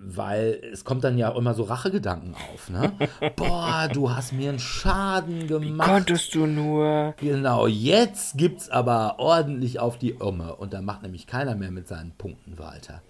[0.07, 2.91] weil es kommt dann ja immer so Rachegedanken auf, ne?
[3.35, 5.89] Boah, du hast mir einen Schaden gemacht.
[5.89, 7.15] Konntest du nur.
[7.17, 11.87] Genau, jetzt gibt's aber ordentlich auf die Irme und da macht nämlich keiner mehr mit
[11.87, 13.01] seinen Punkten weiter.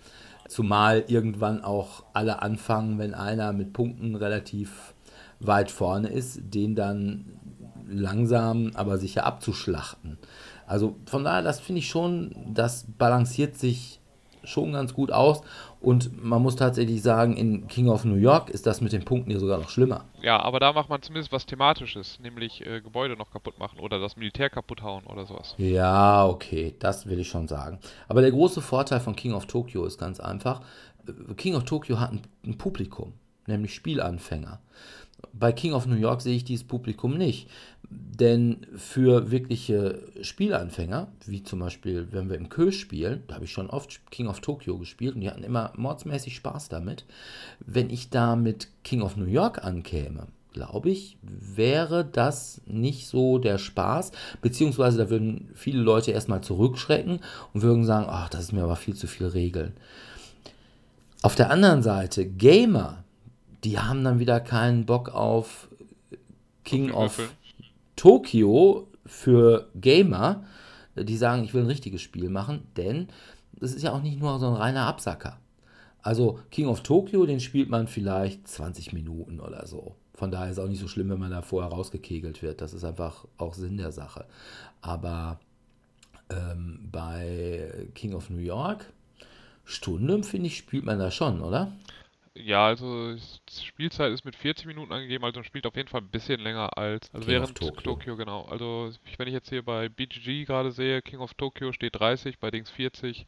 [0.47, 4.93] Zumal irgendwann auch alle anfangen, wenn einer mit Punkten relativ
[5.39, 7.25] weit vorne ist, den dann
[7.87, 10.17] langsam, aber sicher abzuschlachten.
[10.67, 13.99] Also von daher, das finde ich schon, das balanciert sich
[14.45, 15.41] schon ganz gut aus.
[15.81, 19.29] Und man muss tatsächlich sagen, in King of New York ist das mit den Punkten
[19.29, 20.05] hier sogar noch schlimmer.
[20.21, 23.99] Ja, aber da macht man zumindest was Thematisches, nämlich äh, Gebäude noch kaputt machen oder
[23.99, 25.53] das Militär kaputt hauen oder sowas.
[25.57, 27.79] Ja, okay, das will ich schon sagen.
[28.07, 30.61] Aber der große Vorteil von King of Tokyo ist ganz einfach.
[31.07, 33.13] äh, King of Tokyo hat ein, ein Publikum,
[33.45, 34.59] nämlich Spielanfänger.
[35.33, 37.49] Bei King of New York sehe ich dieses Publikum nicht.
[37.89, 43.51] Denn für wirkliche Spielanfänger, wie zum Beispiel, wenn wir im Kö spielen, da habe ich
[43.51, 47.05] schon oft King of Tokyo gespielt und die hatten immer mordsmäßig Spaß damit.
[47.59, 53.37] Wenn ich da mit King of New York ankäme, glaube ich, wäre das nicht so
[53.37, 54.11] der Spaß,
[54.41, 57.19] beziehungsweise da würden viele Leute erstmal zurückschrecken
[57.53, 59.73] und würden sagen, ach, das ist mir aber viel zu viel Regeln.
[61.21, 63.03] Auf der anderen Seite, Gamer,
[63.63, 65.69] die haben dann wieder keinen Bock auf
[66.63, 67.29] King of Würfeln.
[67.95, 70.43] Tokyo für Gamer,
[70.95, 73.07] die sagen, ich will ein richtiges Spiel machen, denn
[73.53, 75.37] das ist ja auch nicht nur so ein reiner Absacker.
[76.01, 79.95] Also King of Tokyo, den spielt man vielleicht 20 Minuten oder so.
[80.13, 82.61] Von daher ist es auch nicht so schlimm, wenn man da vorher rausgekegelt wird.
[82.61, 84.25] Das ist einfach auch Sinn der Sache.
[84.81, 85.39] Aber
[86.29, 88.85] ähm, bei King of New York,
[89.65, 91.71] Stunde, finde ich, spielt man da schon, oder?
[92.37, 93.15] Ja, also
[93.49, 96.77] Spielzeit ist mit 40 Minuten angegeben, also man spielt auf jeden Fall ein bisschen länger
[96.77, 97.81] als also King während Tokyo.
[97.81, 98.17] Tokio.
[98.17, 98.43] genau.
[98.43, 102.51] Also wenn ich jetzt hier bei BGG gerade sehe, King of Tokyo steht 30, bei
[102.51, 103.25] Dings 40.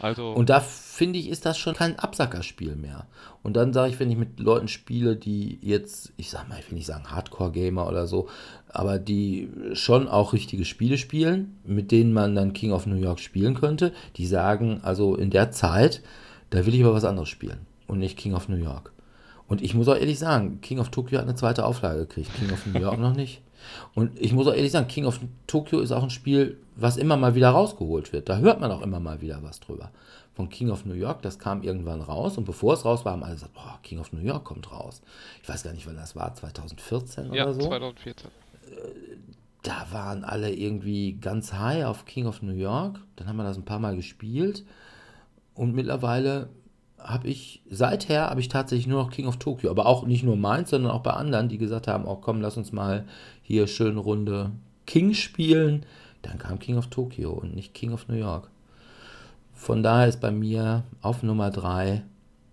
[0.00, 3.06] Also Und da finde ich, ist das schon kein Absackerspiel mehr.
[3.44, 6.68] Und dann sage ich, wenn ich mit Leuten spiele, die jetzt, ich sag mal, ich
[6.68, 8.28] will nicht sagen Hardcore-Gamer oder so,
[8.68, 13.20] aber die schon auch richtige Spiele spielen, mit denen man dann King of New York
[13.20, 16.02] spielen könnte, die sagen, also in der Zeit,
[16.50, 18.90] da will ich aber was anderes spielen und nicht King of New York.
[19.48, 22.50] Und ich muss auch ehrlich sagen, King of Tokyo hat eine zweite Auflage gekriegt, King
[22.50, 23.42] of New York noch nicht.
[23.94, 27.18] Und ich muss auch ehrlich sagen, King of Tokyo ist auch ein Spiel, was immer
[27.18, 28.30] mal wieder rausgeholt wird.
[28.30, 29.90] Da hört man auch immer mal wieder was drüber.
[30.32, 33.24] Von King of New York, das kam irgendwann raus und bevor es raus war, haben
[33.24, 35.02] alle gesagt, boah, King of New York kommt raus.
[35.42, 37.60] Ich weiß gar nicht, wann das war, 2014 ja, oder so.
[37.60, 38.30] 2014.
[39.62, 42.98] Da waren alle irgendwie ganz high auf King of New York.
[43.16, 44.64] Dann haben wir das ein paar Mal gespielt
[45.54, 46.48] und mittlerweile
[47.04, 49.70] habe ich, seither habe ich tatsächlich nur noch King of Tokyo.
[49.70, 52.56] Aber auch nicht nur meins, sondern auch bei anderen, die gesagt haben, oh komm, lass
[52.56, 53.06] uns mal
[53.42, 54.50] hier schön Runde
[54.86, 55.86] King spielen.
[56.22, 58.48] Dann kam King of Tokyo und nicht King of New York.
[59.52, 62.02] Von daher ist bei mir auf Nummer 3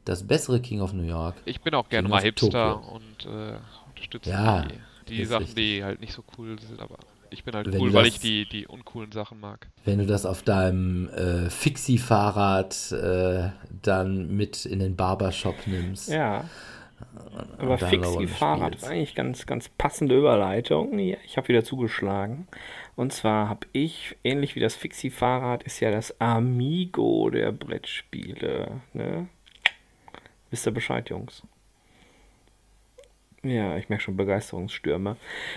[0.05, 1.35] das bessere King of New York.
[1.45, 2.95] Ich bin auch gerne mal Hipster Tokyo.
[2.95, 3.57] und äh,
[3.89, 4.65] unterstütze Ja,
[5.07, 5.55] die, die Sachen, richtig.
[5.55, 6.97] die halt nicht so cool sind, aber
[7.31, 9.67] ich bin halt Wenn cool, du weil das- ich die, die uncoolen Sachen mag.
[9.85, 13.49] Wenn du das auf deinem äh, Fixie-Fahrrad äh,
[13.81, 16.09] dann mit in den Barbershop nimmst.
[16.09, 16.45] Ja.
[17.57, 18.83] Aber Und dann eine Fixie Runde Fahrrad spielst.
[18.83, 20.99] ist eigentlich ganz, ganz passende Überleitung.
[20.99, 22.47] Ja, ich habe wieder zugeschlagen.
[22.97, 28.81] Und zwar habe ich, ähnlich wie das Fixie Fahrrad, ist ja das Amigo der Brettspiele.
[28.93, 29.27] Ne?
[30.51, 31.43] Wisst ihr Bescheid, Jungs?
[33.41, 35.15] Ja, ich merke schon Begeisterungsstürme.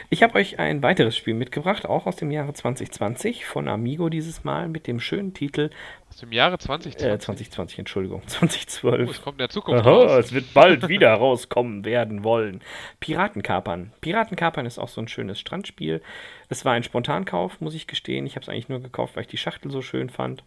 [0.08, 4.44] Ich habe euch ein weiteres Spiel mitgebracht, auch aus dem Jahre 2020, von Amigo dieses
[4.44, 5.70] Mal, mit dem schönen Titel,
[6.08, 7.10] Aus dem Jahre 2020.
[7.10, 9.10] äh, 2020, Entschuldigung, Oh, 2012.
[9.10, 10.26] es kommt in der Zukunft Aha, raus.
[10.26, 12.60] es wird bald wieder rauskommen werden wollen.
[13.00, 13.92] Piratenkapern.
[14.00, 16.02] Piratenkapern ist auch so ein schönes Strandspiel.
[16.48, 18.26] Es war ein Spontankauf, muss ich gestehen.
[18.26, 20.44] Ich habe es eigentlich nur gekauft, weil ich die Schachtel so schön fand.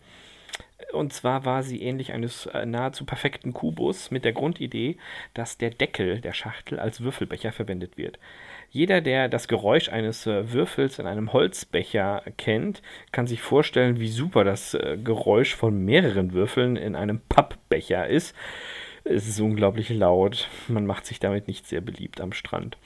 [0.91, 4.97] Und zwar war sie ähnlich eines äh, nahezu perfekten Kubus mit der Grundidee,
[5.33, 8.19] dass der Deckel der Schachtel als Würfelbecher verwendet wird.
[8.69, 12.81] Jeder, der das Geräusch eines äh, Würfels in einem Holzbecher kennt,
[13.13, 18.35] kann sich vorstellen, wie super das äh, Geräusch von mehreren Würfeln in einem Pappbecher ist.
[19.05, 20.49] Es ist unglaublich laut.
[20.67, 22.77] Man macht sich damit nicht sehr beliebt am Strand.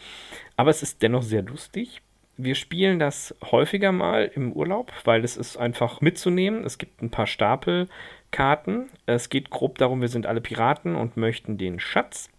[0.57, 2.01] Aber es ist dennoch sehr lustig.
[2.41, 6.63] Wir spielen das häufiger mal im Urlaub, weil es ist einfach mitzunehmen.
[6.63, 8.89] Es gibt ein paar Stapelkarten.
[9.05, 12.29] Es geht grob darum, wir sind alle Piraten und möchten den Schatz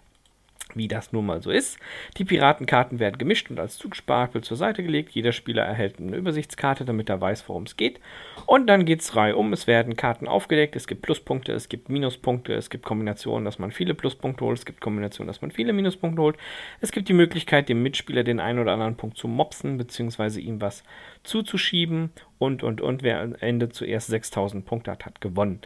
[0.76, 1.78] wie das nun mal so ist.
[2.16, 5.10] Die Piratenkarten werden gemischt und als Zugspachtel zur Seite gelegt.
[5.12, 8.00] Jeder Spieler erhält eine Übersichtskarte, damit er weiß, worum es geht.
[8.46, 9.52] Und dann geht es reihum.
[9.52, 10.76] Es werden Karten aufgedeckt.
[10.76, 14.58] Es gibt Pluspunkte, es gibt Minuspunkte, es gibt Kombinationen, dass man viele Pluspunkte holt.
[14.58, 16.36] Es gibt Kombinationen, dass man viele Minuspunkte holt.
[16.80, 20.60] Es gibt die Möglichkeit, dem Mitspieler den einen oder anderen Punkt zu mopsen, beziehungsweise ihm
[20.60, 20.82] was
[21.22, 22.10] zuzuschieben.
[22.38, 23.02] Und, und, und.
[23.02, 25.60] Wer am Ende zuerst 6000 Punkte hat, hat gewonnen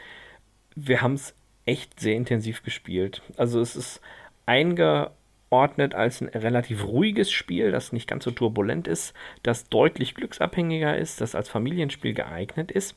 [0.74, 1.34] wir haben es
[1.66, 3.22] echt sehr intensiv gespielt.
[3.36, 4.00] Also es ist
[4.46, 10.96] eingeordnet als ein relativ ruhiges Spiel, das nicht ganz so turbulent ist, das deutlich glücksabhängiger
[10.96, 12.96] ist, das als Familienspiel geeignet ist.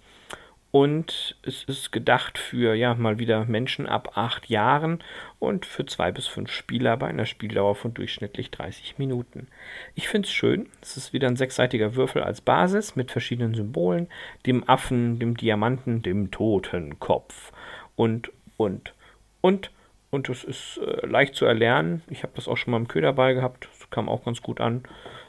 [0.70, 5.02] Und es ist gedacht für ja mal wieder Menschen ab acht Jahren
[5.40, 9.48] und für zwei bis fünf Spieler bei einer Spieldauer von durchschnittlich 30 Minuten.
[9.96, 10.68] Ich finde es schön.
[10.82, 14.08] Es ist wieder ein sechsseitiger Würfel als Basis mit verschiedenen Symbolen,
[14.46, 17.54] dem Affen, dem Diamanten, dem Totenkopf
[17.96, 18.94] und und
[19.40, 19.72] und
[20.10, 22.02] und es ist äh, leicht zu erlernen.
[22.10, 23.68] Ich habe das auch schon mal im Köderball gehabt.
[23.72, 24.84] Das kam auch ganz gut an.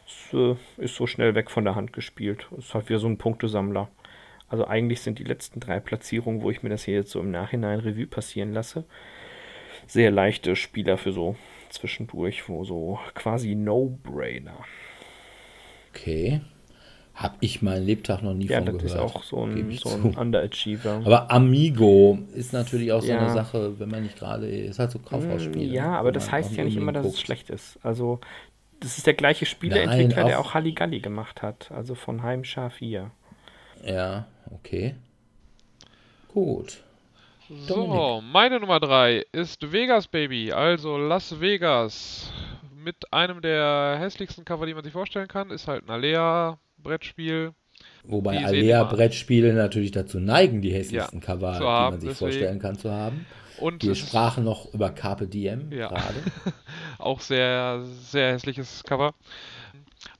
[0.06, 2.48] Es äh, ist so schnell weg von der Hand gespielt.
[2.56, 3.88] Es ist halt wieder so ein Punktesammler.
[4.48, 7.30] Also eigentlich sind die letzten drei Platzierungen, wo ich mir das hier jetzt so im
[7.30, 8.84] Nachhinein Revue passieren lasse,
[9.86, 11.36] sehr leichte Spieler für so
[11.68, 14.64] zwischendurch, wo so quasi No-Brainer.
[15.90, 16.40] Okay.
[17.20, 18.90] Hab ich meinen Lebtag noch nie Ja, von das gehört.
[18.92, 21.00] ist auch so ein, so ein Underachiever.
[21.04, 23.18] Aber Amigo ist natürlich auch so Ja.
[23.18, 25.68] eine Sache, wenn man nicht gerade, ist halt so Kaufhausspiel.
[25.68, 25.98] Mm, Ja, ne?
[25.98, 27.24] aber Wo das heißt ja nicht immer, dass es guckt.
[27.24, 27.76] schlecht ist.
[27.82, 28.20] Also,
[28.78, 31.72] das ist der gleiche Spieleentwickler, Nein, der auch- Halligalli gemacht hat.
[31.72, 33.10] Also von Heimschar 4.
[33.84, 34.94] Ja, okay.
[36.28, 36.78] Gut.
[37.66, 42.30] So, meine Nummer 3 ist Vegas Baby, also Las Vegas.
[42.76, 45.50] Mit einem der hässlichsten Cover, die man sich vorstellen kann.
[45.50, 46.00] Ist halt ein
[46.84, 47.52] Alea-Brettspiel.
[48.04, 51.92] Wobei Die sehen Alea immer- Brettspiele natürlich dazu neigen, die hässlichsten Cover, zu die man
[52.00, 52.18] sich deswegen.
[52.18, 53.26] vorstellen kann, zu haben.
[53.58, 55.88] Und Wir sprachen noch über Carpe Diem Ja.
[55.88, 56.14] gerade.
[56.98, 59.14] auch sehr, sehr hässliches Cover.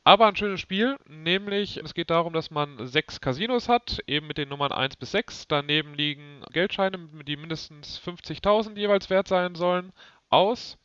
[0.05, 4.39] Aber ein schönes Spiel, nämlich es geht darum, dass man sechs Casinos hat, eben mit
[4.39, 5.47] den Nummern 1 bis 6.
[5.49, 9.93] Daneben liegen Geldscheine, die mindestens 50.000 jeweils wert sein sollen,
[10.31, 10.79] aus.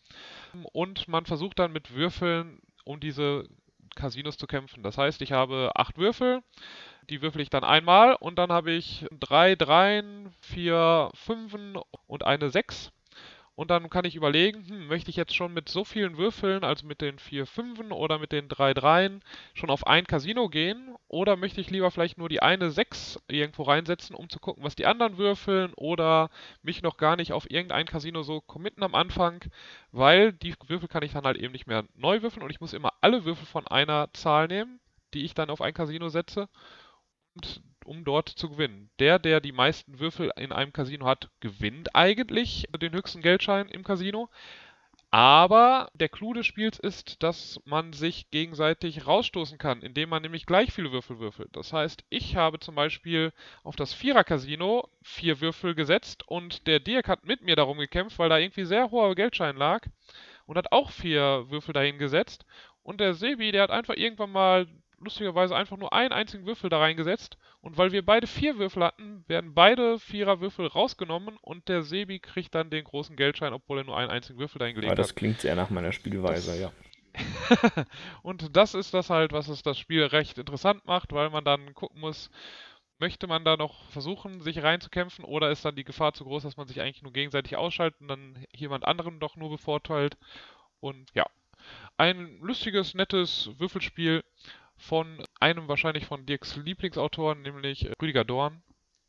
[0.73, 3.45] Und man versucht dann mit Würfeln um diese
[3.95, 4.83] Casinos zu kämpfen.
[4.83, 6.41] Das heißt, ich habe acht Würfel,
[7.09, 11.77] die würfel ich dann einmal und dann habe ich drei Dreien, vier Fünfen
[12.07, 12.91] und eine Sechs.
[13.55, 16.87] Und dann kann ich überlegen, hm, möchte ich jetzt schon mit so vielen Würfeln, also
[16.87, 19.23] mit den vier Fünfen oder mit den drei Dreien,
[19.53, 20.95] schon auf ein Casino gehen?
[21.07, 24.75] Oder möchte ich lieber vielleicht nur die eine Sechs irgendwo reinsetzen, um zu gucken, was
[24.75, 25.73] die anderen würfeln?
[25.75, 26.29] Oder
[26.63, 29.43] mich noch gar nicht auf irgendein Casino so committen am Anfang?
[29.91, 32.73] Weil die Würfel kann ich dann halt eben nicht mehr neu würfeln und ich muss
[32.73, 34.79] immer alle Würfel von einer Zahl nehmen,
[35.13, 36.49] die ich dann auf ein Casino setze.
[37.35, 38.89] Und um dort zu gewinnen.
[38.99, 43.83] Der, der die meisten Würfel in einem Casino hat, gewinnt eigentlich den höchsten Geldschein im
[43.83, 44.29] Casino.
[45.13, 50.47] Aber der Clou des Spiels ist, dass man sich gegenseitig rausstoßen kann, indem man nämlich
[50.47, 51.49] gleich viele Würfel würfelt.
[51.55, 53.31] Das heißt, ich habe zum Beispiel
[53.63, 58.29] auf das Vierer-Casino vier Würfel gesetzt und der Dirk hat mit mir darum gekämpft, weil
[58.29, 59.85] da irgendwie sehr hoher Geldschein lag
[60.47, 62.43] und hat auch vier Würfel dahin gesetzt.
[62.81, 64.67] Und der Sebi, der hat einfach irgendwann mal
[65.03, 67.37] lustigerweise einfach nur einen einzigen Würfel da reingesetzt.
[67.61, 72.55] Und weil wir beide vier Würfel hatten, werden beide Viererwürfel rausgenommen und der Sebi kriegt
[72.55, 75.15] dann den großen Geldschein, obwohl er nur einen einzigen Würfel dahin gelegt Aber das hat.
[75.15, 76.71] klingt sehr nach meiner Spielweise, Das- ja.
[78.23, 81.73] und das ist das halt, was es das Spiel recht interessant macht, weil man dann
[81.75, 82.31] gucken muss,
[82.99, 86.57] möchte man da noch versuchen, sich reinzukämpfen oder ist dann die Gefahr zu groß, dass
[86.57, 90.17] man sich eigentlich nur gegenseitig ausschaltet und dann jemand anderen doch nur bevorteilt.
[90.79, 91.25] Und ja,
[91.97, 94.23] ein lustiges, nettes Würfelspiel
[94.83, 98.61] von einem wahrscheinlich von Dirks Lieblingsautoren, nämlich Rüdiger Dorn.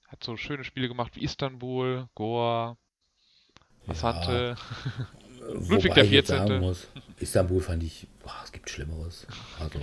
[0.07, 2.77] Hat so schöne Spiele gemacht wie Istanbul, Goa,
[3.85, 4.57] Passante.
[5.41, 6.37] Ludwig Wobei der ich jetzt 14..
[6.37, 6.87] sagen muss,
[7.19, 9.27] Istanbul fand ich, boah, es gibt Schlimmeres.
[9.61, 9.81] Also.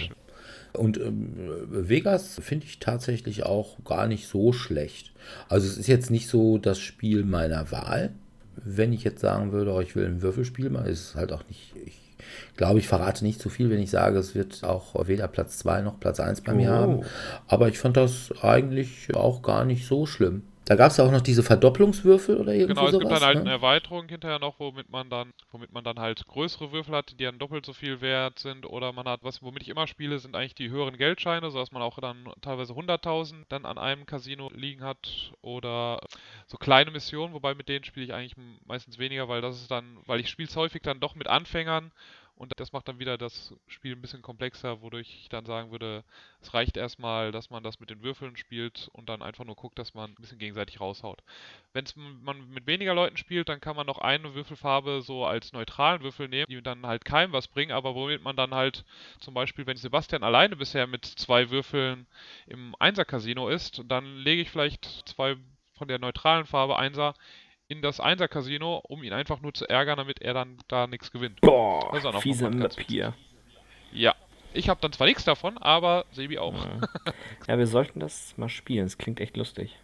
[0.73, 5.11] Und ähm, Vegas finde ich tatsächlich auch gar nicht so schlecht.
[5.49, 8.13] Also es ist jetzt nicht so das Spiel meiner Wahl.
[8.55, 11.45] Wenn ich jetzt sagen würde, oh, ich will ein Würfelspiel machen, ist es halt auch
[11.47, 11.75] nicht.
[11.85, 12.10] Ich
[12.57, 15.81] glaube, ich verrate nicht zu viel, wenn ich sage, es wird auch weder Platz 2
[15.81, 16.73] noch Platz 1 bei mir Oh.
[16.73, 17.01] haben.
[17.47, 20.43] Aber ich fand das eigentlich auch gar nicht so schlimm.
[20.65, 22.99] Da gab es ja auch noch diese Verdopplungswürfel oder irgendwie Genau, es sowas.
[22.99, 23.41] gibt dann halt ne?
[23.41, 27.23] eine Erweiterung hinterher noch, womit man dann, womit man dann halt größere Würfel hat, die
[27.23, 28.65] dann doppelt so viel wert sind.
[28.65, 31.81] Oder man hat, was womit ich immer spiele, sind eigentlich die höheren Geldscheine, sodass man
[31.81, 35.33] auch dann teilweise 100.000 dann an einem Casino liegen hat.
[35.41, 36.01] Oder
[36.47, 38.35] so kleine Missionen, wobei mit denen spiele ich eigentlich
[38.65, 41.91] meistens weniger, weil das ist dann, weil ich spiele es häufig dann doch mit Anfängern.
[42.41, 46.03] Und das macht dann wieder das Spiel ein bisschen komplexer, wodurch ich dann sagen würde,
[46.41, 49.77] es reicht erstmal, dass man das mit den Würfeln spielt und dann einfach nur guckt,
[49.77, 51.21] dass man ein bisschen gegenseitig raushaut.
[51.71, 51.85] Wenn
[52.23, 56.29] man mit weniger Leuten spielt, dann kann man noch eine Würfelfarbe so als neutralen Würfel
[56.29, 58.85] nehmen, die dann halt keinem was bringen, aber womit man dann halt
[59.19, 62.07] zum Beispiel, wenn Sebastian alleine bisher mit zwei Würfeln
[62.47, 65.37] im Einser-Casino ist, dann lege ich vielleicht zwei
[65.81, 67.13] von der neutralen Farbe Einser
[67.71, 71.39] in das Einser-Casino, um ihn einfach nur zu ärgern, damit er dann da nichts gewinnt.
[71.41, 73.13] Das ist auch Boah, noch fiese mal ganz Papier.
[73.93, 74.13] Ja.
[74.53, 76.53] Ich habe dann zwar nichts davon, aber Sebi auch.
[77.47, 78.85] Ja, wir sollten das mal spielen.
[78.85, 79.77] Es klingt echt lustig.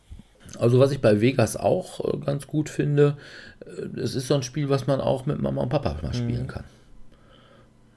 [0.59, 3.17] Also was ich bei Vegas auch äh, ganz gut finde,
[3.65, 6.47] äh, es ist so ein Spiel, was man auch mit Mama und Papa mal spielen
[6.47, 6.65] kann.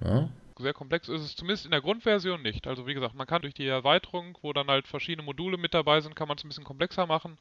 [0.05, 0.29] Ja?
[0.61, 2.67] Sehr komplex ist es zumindest in der Grundversion nicht.
[2.67, 6.01] Also wie gesagt, man kann durch die Erweiterung, wo dann halt verschiedene Module mit dabei
[6.01, 7.39] sind, kann man es ein bisschen komplexer machen.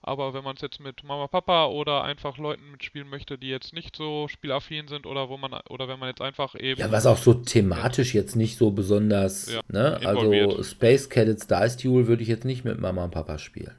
[0.00, 3.72] Aber wenn man es jetzt mit Mama, Papa oder einfach Leuten mitspielen möchte, die jetzt
[3.72, 7.06] nicht so spielaffin sind oder wo man oder wenn man jetzt einfach eben ja, was
[7.06, 10.00] auch so thematisch jetzt nicht so besonders, Ja, ne?
[10.04, 10.64] Also involviert.
[10.64, 13.76] Space Cadets Dice Duel würde ich jetzt nicht mit Mama und Papa spielen.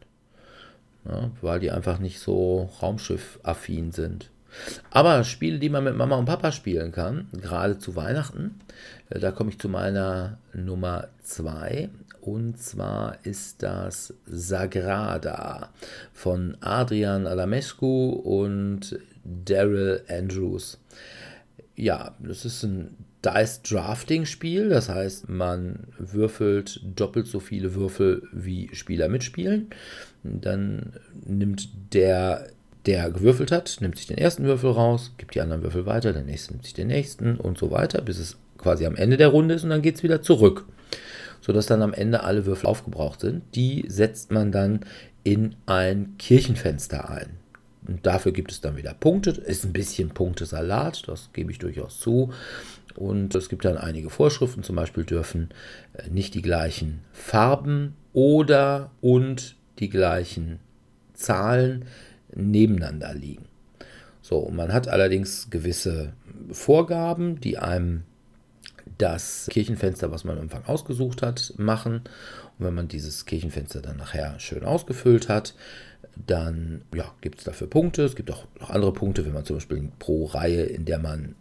[1.03, 1.31] Ne?
[1.41, 4.29] Weil die einfach nicht so Raumschiff-affin sind.
[4.91, 8.59] Aber Spiele, die man mit Mama und Papa spielen kann, gerade zu Weihnachten,
[9.09, 11.89] äh, da komme ich zu meiner Nummer 2.
[12.21, 15.69] Und zwar ist das Sagrada
[16.13, 20.79] von Adrian Alamescu und Daryl Andrews.
[21.75, 22.95] Ja, das ist ein
[23.25, 29.69] Dice Drafting Spiel, das heißt, man würfelt doppelt so viele Würfel wie Spieler mitspielen.
[30.23, 30.93] Dann
[31.25, 32.47] nimmt der,
[32.85, 36.23] der gewürfelt hat, nimmt sich den ersten Würfel raus, gibt die anderen Würfel weiter, der
[36.23, 39.55] nächste nimmt sich den nächsten und so weiter, bis es quasi am Ende der Runde
[39.55, 40.65] ist und dann geht es wieder zurück.
[41.41, 43.43] Sodass dann am Ende alle Würfel aufgebraucht sind.
[43.53, 44.81] Die setzt man dann
[45.25, 47.31] in ein Kirchenfenster ein.
[47.85, 49.31] Und dafür gibt es dann wieder Punkte.
[49.31, 52.31] Ist ein bisschen Punktesalat, das gebe ich durchaus zu.
[52.95, 55.49] Und es gibt dann einige Vorschriften, zum Beispiel dürfen
[55.93, 60.59] äh, nicht die gleichen Farben oder und die gleichen
[61.13, 61.85] Zahlen
[62.35, 63.45] nebeneinander liegen.
[64.21, 66.13] So, man hat allerdings gewisse
[66.51, 68.03] Vorgaben, die einem
[68.97, 72.03] das Kirchenfenster, was man am Anfang ausgesucht hat, machen.
[72.57, 75.55] Und wenn man dieses Kirchenfenster dann nachher schön ausgefüllt hat,
[76.15, 78.03] dann ja, gibt es dafür Punkte.
[78.03, 81.35] Es gibt auch noch andere Punkte, wenn man zum Beispiel pro Reihe, in der man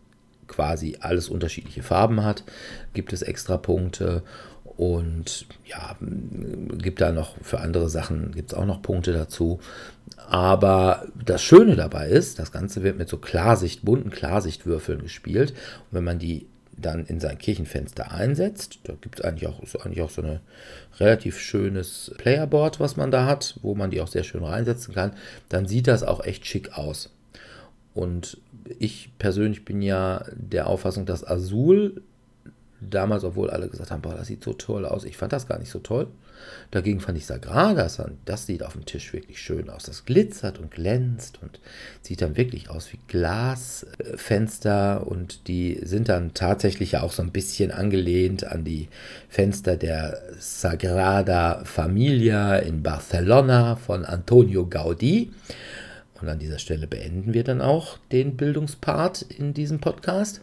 [0.48, 2.44] quasi alles unterschiedliche Farben hat,
[2.94, 4.22] gibt es extra Punkte.
[4.76, 9.60] Und ja, gibt da noch für andere Sachen, gibt es auch noch Punkte dazu.
[10.28, 15.50] Aber das Schöne dabei ist, das Ganze wird mit so Klarsicht, bunten Klarsichtwürfeln gespielt.
[15.50, 16.46] Und wenn man die
[16.76, 20.40] dann in sein Kirchenfenster einsetzt, da gibt es eigentlich auch, eigentlich auch so ein
[20.98, 25.12] relativ schönes Playerboard, was man da hat, wo man die auch sehr schön reinsetzen kann,
[25.48, 27.10] dann sieht das auch echt schick aus.
[27.94, 28.38] Und
[28.78, 32.02] ich persönlich bin ja der Auffassung, dass Azul
[32.90, 35.04] damals, obwohl alle gesagt haben, boah, das sieht so toll aus.
[35.04, 36.08] Ich fand das gar nicht so toll.
[36.70, 39.84] Dagegen fand ich Sagradas, das sieht auf dem Tisch wirklich schön aus.
[39.84, 41.60] Das glitzert und glänzt und
[42.00, 47.30] sieht dann wirklich aus wie Glasfenster und die sind dann tatsächlich ja auch so ein
[47.30, 48.88] bisschen angelehnt an die
[49.28, 55.28] Fenster der Sagrada Familia in Barcelona von Antonio Gaudí.
[56.20, 60.40] Und an dieser Stelle beenden wir dann auch den Bildungspart in diesem Podcast.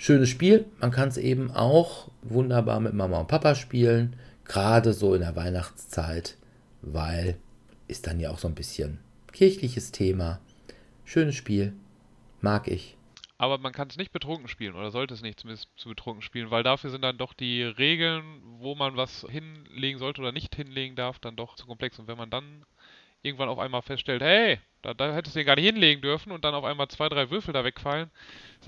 [0.00, 5.12] Schönes Spiel, man kann es eben auch wunderbar mit Mama und Papa spielen, gerade so
[5.12, 6.36] in der Weihnachtszeit,
[6.82, 7.36] weil
[7.88, 9.00] ist dann ja auch so ein bisschen
[9.32, 10.38] kirchliches Thema.
[11.04, 11.72] Schönes Spiel,
[12.40, 12.96] mag ich.
[13.38, 16.52] Aber man kann es nicht betrunken spielen oder sollte es nicht zumindest zu betrunken spielen,
[16.52, 18.22] weil dafür sind dann doch die Regeln,
[18.60, 21.98] wo man was hinlegen sollte oder nicht hinlegen darf, dann doch zu komplex.
[21.98, 22.64] Und wenn man dann
[23.22, 24.60] irgendwann auf einmal feststellt, hey,
[24.94, 27.30] da, da hättest du den gar nicht hinlegen dürfen und dann auf einmal zwei, drei
[27.30, 28.10] Würfel da wegfallen.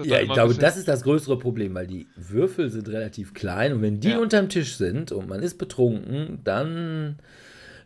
[0.02, 3.82] Ja, ich glaube, das ist das größere Problem, weil die Würfel sind relativ klein und
[3.82, 4.18] wenn die ja.
[4.18, 7.18] unterm Tisch sind und man ist betrunken, dann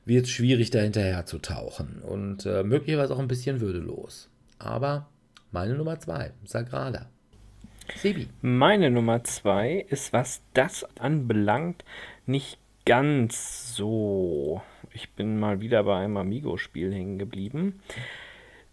[0.05, 4.29] wird es schwierig, da hinterher zu tauchen und äh, möglicherweise auch ein bisschen würdelos.
[4.59, 5.09] Aber
[5.51, 7.07] meine Nummer zwei, Sagrada.
[7.97, 8.29] Sebi.
[8.43, 11.85] Meine Nummer zwei ist, was das anbelangt,
[12.27, 14.63] nicht ganz so
[14.95, 17.81] ich bin mal wieder bei einem Amigo-Spiel hängen geblieben.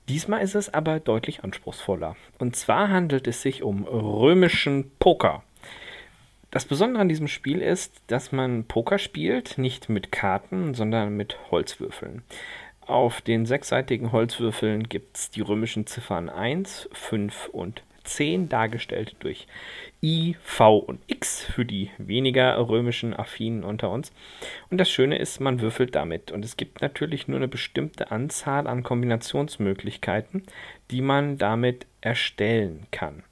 [0.10, 2.16] Diesmal ist es aber deutlich anspruchsvoller.
[2.40, 5.44] Und zwar handelt es sich um römischen Poker.
[6.52, 11.38] Das Besondere an diesem Spiel ist, dass man Poker spielt, nicht mit Karten, sondern mit
[11.50, 12.24] Holzwürfeln.
[12.82, 19.48] Auf den sechsseitigen Holzwürfeln gibt es die römischen Ziffern 1, 5 und 10 dargestellt durch
[20.04, 24.12] I, V und X für die weniger römischen Affinen unter uns.
[24.70, 26.32] Und das Schöne ist, man würfelt damit.
[26.32, 30.44] Und es gibt natürlich nur eine bestimmte Anzahl an Kombinationsmöglichkeiten,
[30.90, 33.24] die man damit erstellen kann.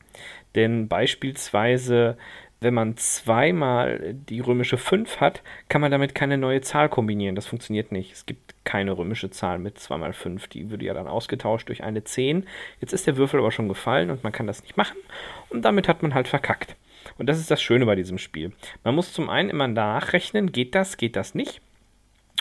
[0.56, 2.18] Denn beispielsweise
[2.62, 7.36] wenn man zweimal die römische 5 hat, kann man damit keine neue Zahl kombinieren.
[7.36, 8.12] Das funktioniert nicht.
[8.12, 10.48] Es gibt keine römische Zahl mit 2 mal 5.
[10.50, 12.46] Die würde ja dann ausgetauscht durch eine 10.
[12.82, 14.98] Jetzt ist der Würfel aber schon gefallen und man kann das nicht machen.
[15.50, 16.76] Und damit hat man halt verkackt.
[17.18, 18.52] Und das ist das Schöne bei diesem Spiel.
[18.84, 21.62] Man muss zum einen immer nachrechnen, geht das, geht das nicht.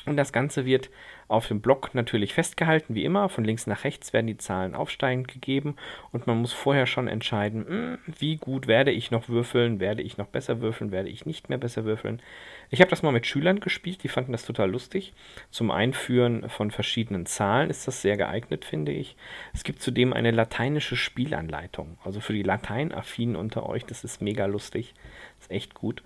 [0.08, 0.90] Und das Ganze wird
[1.28, 3.28] auf dem Block natürlich festgehalten, wie immer.
[3.28, 5.76] Von links nach rechts werden die Zahlen aufsteigend gegeben
[6.10, 10.16] und man muss vorher schon entscheiden, hm, wie gut werde ich noch würfeln, werde ich
[10.16, 12.22] noch besser würfeln, werde ich nicht mehr besser würfeln.
[12.70, 15.12] Ich habe das mal mit Schülern gespielt, die fanden das total lustig.
[15.50, 19.16] Zum Einführen von verschiedenen Zahlen ist das sehr geeignet, finde ich.
[19.52, 21.98] Es gibt zudem eine lateinische Spielanleitung.
[22.04, 24.94] Also für die Lateinaffinen unter euch, das ist mega lustig.
[25.40, 26.02] Ist echt gut.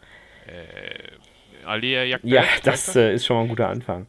[0.46, 1.16] Äh,
[1.64, 4.06] Alia Jagd Ja, das äh, ist schon mal ein guter Anfang.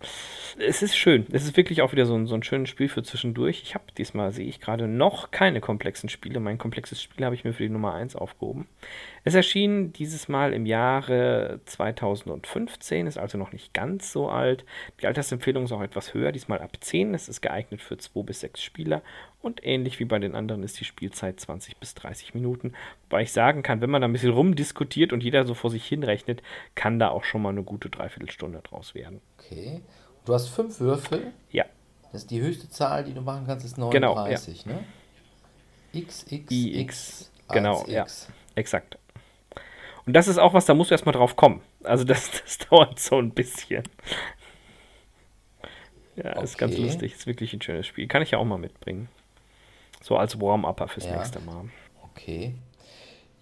[0.60, 1.26] Es ist schön.
[1.32, 3.62] Es ist wirklich auch wieder so ein, so ein schönes Spiel für zwischendurch.
[3.64, 6.40] Ich habe diesmal, sehe ich gerade, noch keine komplexen Spiele.
[6.40, 8.68] Mein komplexes Spiel habe ich mir für die Nummer 1 aufgehoben.
[9.24, 14.66] Es erschien dieses Mal im Jahre 2015, ist also noch nicht ganz so alt.
[15.02, 17.14] Die Altersempfehlung ist auch etwas höher, diesmal ab 10.
[17.16, 19.02] Es ist geeignet für 2 bis 6 Spieler
[19.44, 22.74] und ähnlich wie bei den anderen ist die Spielzeit 20 bis 30 Minuten.
[23.04, 25.86] Wobei ich sagen kann, wenn man da ein bisschen rumdiskutiert und jeder so vor sich
[25.86, 26.42] hinrechnet,
[26.76, 29.22] kann da auch schon mal eine gute Dreiviertelstunde draus werden.
[29.38, 29.82] Okay.
[30.26, 31.34] Du hast fünf Würfel?
[31.52, 31.66] Ja.
[32.14, 34.82] Das ist die höchste Zahl, die du machen kannst, ist 39, genau, ja.
[34.82, 34.88] ne?
[35.92, 37.32] X, X, I, X.
[37.50, 38.06] Genau, ja.
[38.56, 38.98] Exakt.
[40.06, 41.62] Und das ist auch was, da musst du erstmal drauf kommen.
[41.84, 43.84] Also das, das dauert so ein bisschen.
[46.16, 46.44] Ja, okay.
[46.44, 47.14] ist ganz lustig.
[47.14, 48.08] Ist wirklich ein schönes Spiel.
[48.08, 49.10] Kann ich ja auch mal mitbringen.
[50.04, 51.16] So als Warm-Upper fürs ja.
[51.16, 51.70] nächste Mal.
[52.04, 52.56] Okay.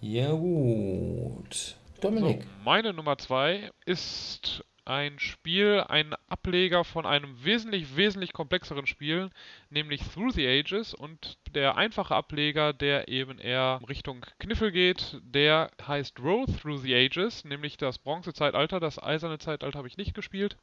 [0.00, 1.76] Ja, gut.
[2.00, 2.44] Dominik.
[2.44, 9.30] So, meine Nummer zwei ist ein Spiel, ein Ableger von einem wesentlich, wesentlich komplexeren Spiel,
[9.70, 10.94] nämlich Through the Ages.
[10.94, 16.94] Und der einfache Ableger, der eben eher Richtung Kniffel geht, der heißt Roll Through the
[16.94, 18.78] Ages, nämlich das Bronzezeitalter.
[18.78, 20.56] Das Eiserne Zeitalter habe ich nicht gespielt.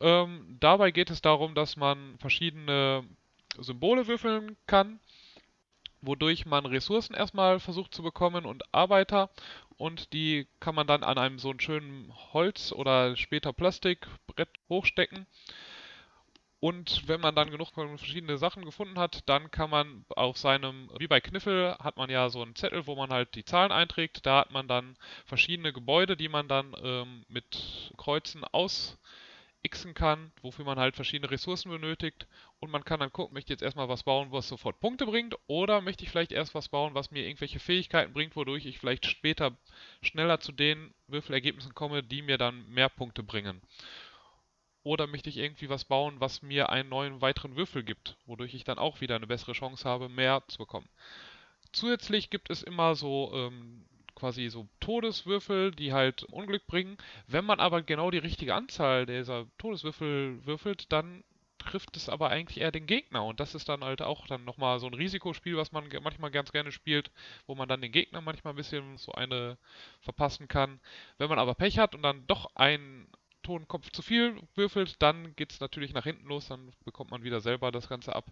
[0.00, 3.04] Ähm, dabei geht es darum, dass man verschiedene
[3.58, 4.98] Symbole würfeln kann,
[6.06, 9.30] wodurch man Ressourcen erstmal versucht zu bekommen und Arbeiter
[9.76, 15.26] und die kann man dann an einem so einen schönen Holz- oder später Plastikbrett hochstecken.
[16.60, 21.08] Und wenn man dann genug verschiedene Sachen gefunden hat, dann kann man auf seinem, wie
[21.08, 24.24] bei Kniffel, hat man ja so einen Zettel, wo man halt die Zahlen einträgt.
[24.24, 24.96] Da hat man dann
[25.26, 28.98] verschiedene Gebäude, die man dann ähm, mit Kreuzen aus
[29.68, 32.26] xen kann, wofür man halt verschiedene Ressourcen benötigt
[32.64, 35.36] und man kann dann gucken, möchte ich jetzt erstmal was bauen, was sofort Punkte bringt
[35.46, 39.06] oder möchte ich vielleicht erst was bauen, was mir irgendwelche Fähigkeiten bringt, wodurch ich vielleicht
[39.06, 39.56] später
[40.02, 43.60] schneller zu den Würfelergebnissen komme, die mir dann mehr Punkte bringen.
[44.82, 48.64] Oder möchte ich irgendwie was bauen, was mir einen neuen weiteren Würfel gibt, wodurch ich
[48.64, 50.88] dann auch wieder eine bessere Chance habe, mehr zu bekommen.
[51.72, 53.84] Zusätzlich gibt es immer so ähm,
[54.14, 56.96] quasi so Todeswürfel, die halt Unglück bringen.
[57.26, 61.24] Wenn man aber genau die richtige Anzahl dieser Todeswürfel würfelt, dann
[61.64, 64.78] trifft es aber eigentlich eher den Gegner und das ist dann halt auch dann nochmal
[64.78, 67.10] so ein Risikospiel, was man manchmal ganz gerne spielt,
[67.46, 69.58] wo man dann den Gegner manchmal ein bisschen so eine
[70.00, 70.80] verpassen kann.
[71.18, 73.08] Wenn man aber Pech hat und dann doch einen
[73.44, 77.40] Tonkopf zu viel würfelt, dann geht es natürlich nach hinten los, dann bekommt man wieder
[77.40, 78.24] selber das Ganze ab.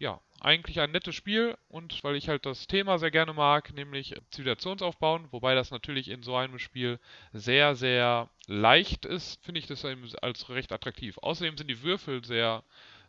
[0.00, 4.16] Ja, eigentlich ein nettes Spiel und weil ich halt das Thema sehr gerne mag, nämlich
[4.32, 6.98] Zivilisationsaufbauen, wobei das natürlich in so einem Spiel
[7.32, 11.18] sehr, sehr leicht ist, finde ich das als recht attraktiv.
[11.18, 12.64] Außerdem sind die Würfel sehr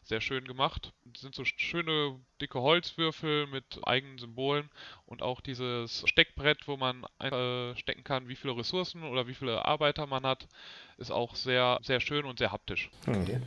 [0.06, 0.94] sehr schön gemacht.
[1.04, 4.70] Das sind so schöne dicke Holzwürfel mit eigenen Symbolen
[5.06, 9.66] und auch dieses Steckbrett, wo man äh, stecken kann, wie viele Ressourcen oder wie viele
[9.66, 10.48] Arbeiter man hat,
[10.98, 12.90] ist auch sehr, sehr schön und sehr haptisch.
[13.08, 13.42] Okay.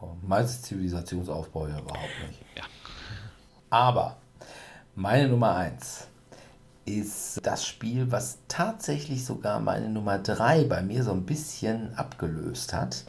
[0.00, 2.40] Oh, meins Zivilisationsaufbau ja überhaupt nicht.
[2.56, 2.64] Ja.
[3.70, 4.16] Aber
[4.94, 6.08] meine Nummer 1
[6.84, 12.72] ist das Spiel, was tatsächlich sogar meine Nummer 3 bei mir so ein bisschen abgelöst
[12.72, 13.04] hat.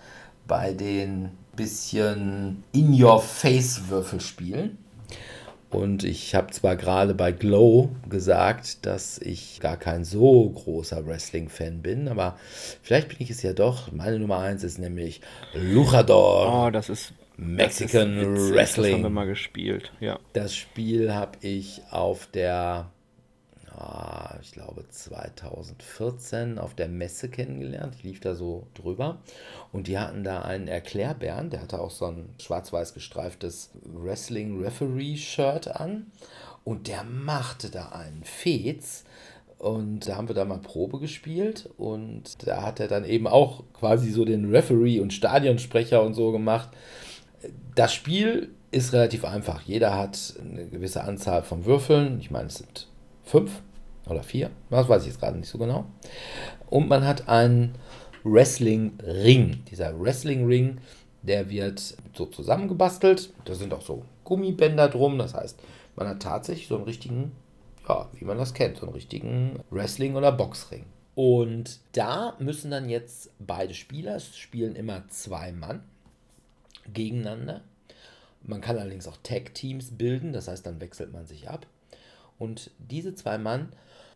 [0.48, 4.78] Bei den bisschen In-Your-Face-Würfelspielen.
[5.70, 11.82] Und ich habe zwar gerade bei Glow gesagt, dass ich gar kein so großer Wrestling-Fan
[11.82, 12.38] bin, aber
[12.84, 13.91] vielleicht bin ich es ja doch.
[13.91, 15.22] Meine Nummer 1 ist nämlich
[15.54, 16.68] Luchador.
[16.68, 18.84] Oh, das ist Mexican das ist witzig, Wrestling.
[18.84, 20.20] Das haben wir mal gespielt, ja.
[20.34, 22.91] Das Spiel habe ich auf der
[23.84, 27.95] ah, ich glaube 2014 auf der Messe kennengelernt.
[27.97, 29.19] Ich lief da so drüber
[29.71, 36.11] und die hatten da einen Erklärbären, der hatte auch so ein schwarz-weiß gestreiftes Wrestling-Referee-Shirt an
[36.63, 39.03] und der machte da einen Fez.
[39.57, 43.63] Und da haben wir da mal Probe gespielt und da hat er dann eben auch
[43.73, 46.69] quasi so den Referee und Stadionsprecher und so gemacht.
[47.73, 49.61] Das Spiel ist relativ einfach.
[49.61, 52.19] Jeder hat eine gewisse Anzahl von Würfeln.
[52.19, 52.88] Ich meine, es sind
[53.23, 53.61] fünf
[54.08, 55.86] oder vier, das weiß ich jetzt gerade nicht so genau.
[56.70, 57.76] Und man hat einen
[58.24, 59.64] Wrestling-Ring.
[59.70, 60.80] Dieser Wrestling-Ring,
[61.22, 63.34] der wird so zusammengebastelt.
[63.45, 65.18] Da sind auch so Gummibänder drum.
[65.18, 65.60] Das heißt,
[65.95, 67.32] man hat tatsächlich so einen richtigen,
[67.88, 70.86] ja, wie man das kennt, so einen richtigen Wrestling- oder Boxring.
[71.16, 75.84] Und da müssen dann jetzt beide Spieler, es spielen immer zwei Mann
[76.91, 77.62] gegeneinander.
[78.41, 81.68] Man kann allerdings auch Tag-Teams bilden, das heißt, dann wechselt man sich ab.
[82.39, 83.70] Und diese zwei Mann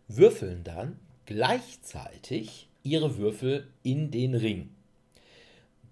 [0.07, 4.69] würfeln dann gleichzeitig ihre Würfel in den Ring.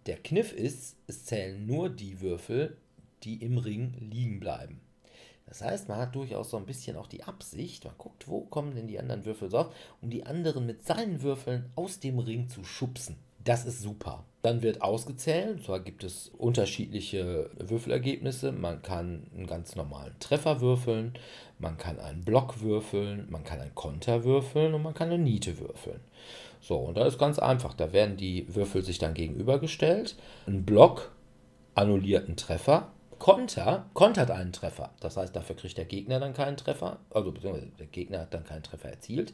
[0.05, 2.77] Der Kniff ist, es zählen nur die Würfel,
[3.23, 4.79] die im Ring liegen bleiben.
[5.47, 8.75] Das heißt, man hat durchaus so ein bisschen auch die Absicht, man guckt, wo kommen
[8.75, 12.63] denn die anderen Würfel raus, um die anderen mit seinen Würfeln aus dem Ring zu
[12.63, 13.17] schubsen.
[13.45, 14.25] Das ist super.
[14.41, 18.51] Dann wird ausgezählt, zwar gibt es unterschiedliche Würfelergebnisse.
[18.51, 21.13] Man kann einen ganz normalen Treffer würfeln,
[21.59, 25.59] man kann einen Block würfeln, man kann einen Konter würfeln und man kann eine Niete
[25.59, 25.99] würfeln.
[26.59, 27.75] So, und da ist ganz einfach.
[27.75, 30.15] Da werden die Würfel sich dann gegenübergestellt.
[30.47, 31.11] Ein Block
[31.75, 32.91] annulliert einen Treffer.
[33.19, 34.91] Konter kontert einen Treffer.
[35.01, 36.97] Das heißt, dafür kriegt der Gegner dann keinen Treffer.
[37.11, 39.33] Also, beziehungsweise der Gegner hat dann keinen Treffer erzielt,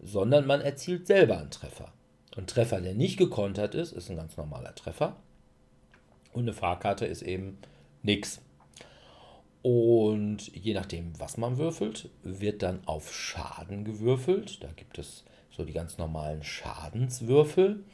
[0.00, 1.92] sondern man erzielt selber einen Treffer.
[2.36, 5.16] Ein Treffer, der nicht gekontert ist, ist ein ganz normaler Treffer.
[6.32, 7.58] Und eine Fahrkarte ist eben
[8.02, 8.40] nichts.
[9.60, 14.62] Und je nachdem, was man würfelt, wird dann auf Schaden gewürfelt.
[14.62, 17.84] Da gibt es so die ganz normalen Schadenswürfel,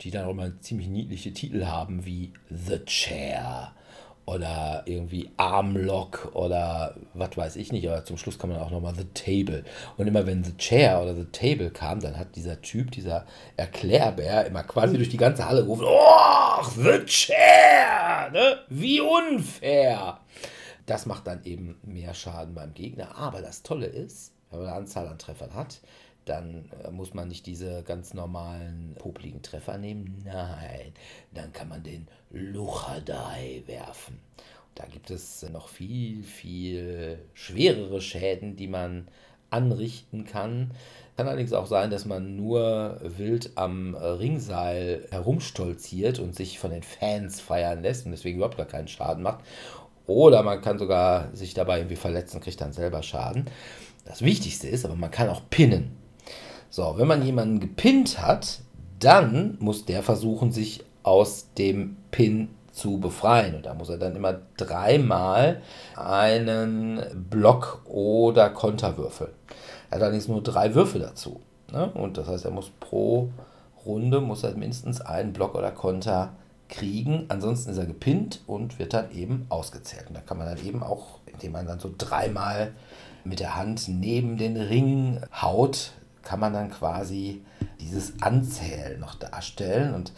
[0.00, 3.74] die dann auch immer ziemlich niedliche Titel haben wie The Chair
[4.24, 8.94] oder irgendwie Armlock oder was weiß ich nicht, aber zum Schluss kann man auch nochmal
[8.94, 9.64] The Table.
[9.96, 14.46] Und immer wenn The Chair oder The Table kam, dann hat dieser Typ, dieser Erklärbär,
[14.46, 18.58] immer quasi durch die ganze Halle gerufen, oh, The Chair, ne?
[18.68, 20.20] wie unfair.
[20.86, 23.16] Das macht dann eben mehr Schaden beim Gegner.
[23.16, 25.80] Aber das Tolle ist, wenn man eine Anzahl an Treffern hat,
[26.24, 30.22] dann äh, muss man nicht diese ganz normalen popligen Treffer nehmen.
[30.24, 30.92] Nein,
[31.32, 34.20] dann kann man den Luchadai werfen.
[34.74, 39.08] Da gibt es noch viel, viel schwerere Schäden, die man
[39.50, 40.70] anrichten kann.
[41.16, 46.82] Kann allerdings auch sein, dass man nur wild am Ringseil herumstolziert und sich von den
[46.82, 49.44] Fans feiern lässt und deswegen überhaupt gar keinen Schaden macht.
[50.06, 53.44] Oder man kann sogar sich dabei irgendwie verletzen, kriegt dann selber Schaden.
[54.04, 56.01] Das Wichtigste ist aber, man kann auch pinnen.
[56.72, 58.60] So, wenn man jemanden gepinnt hat,
[58.98, 63.56] dann muss der versuchen, sich aus dem Pin zu befreien.
[63.56, 65.60] Und da muss er dann immer dreimal
[65.96, 69.32] einen Block oder Konter würfeln.
[69.90, 71.40] Er hat allerdings nur drei Würfel dazu.
[71.70, 71.90] Ne?
[71.92, 73.28] Und das heißt, er muss pro
[73.84, 76.32] Runde muss er mindestens einen Block oder Konter
[76.70, 77.26] kriegen.
[77.28, 80.06] Ansonsten ist er gepinnt und wird dann eben ausgezählt.
[80.08, 82.72] Und da kann man dann eben auch, indem man dann so dreimal
[83.24, 85.92] mit der Hand neben den Ring haut,
[86.22, 87.42] kann man dann quasi
[87.80, 89.94] dieses Anzählen noch darstellen.
[89.94, 90.12] Und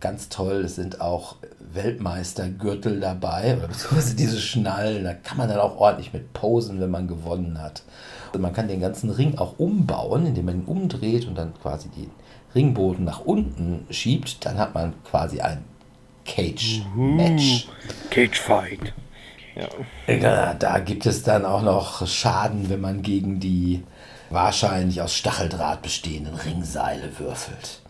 [0.00, 1.36] ganz toll, es sind auch
[1.72, 5.04] Weltmeistergürtel dabei, oder beziehungsweise diese Schnallen.
[5.04, 7.82] Da kann man dann auch ordentlich mit posen, wenn man gewonnen hat.
[8.28, 11.88] Also man kann den ganzen Ring auch umbauen, indem man ihn umdreht und dann quasi
[11.88, 12.10] den
[12.54, 14.44] Ringboden nach unten schiebt.
[14.44, 15.64] Dann hat man quasi ein
[16.24, 17.68] Cage-Match.
[18.10, 18.94] Cage Fight.
[19.54, 20.14] Ja.
[20.14, 20.54] ja.
[20.54, 23.82] Da gibt es dann auch noch Schaden, wenn man gegen die
[24.32, 27.80] wahrscheinlich aus Stacheldraht bestehenden Ringseile würfelt.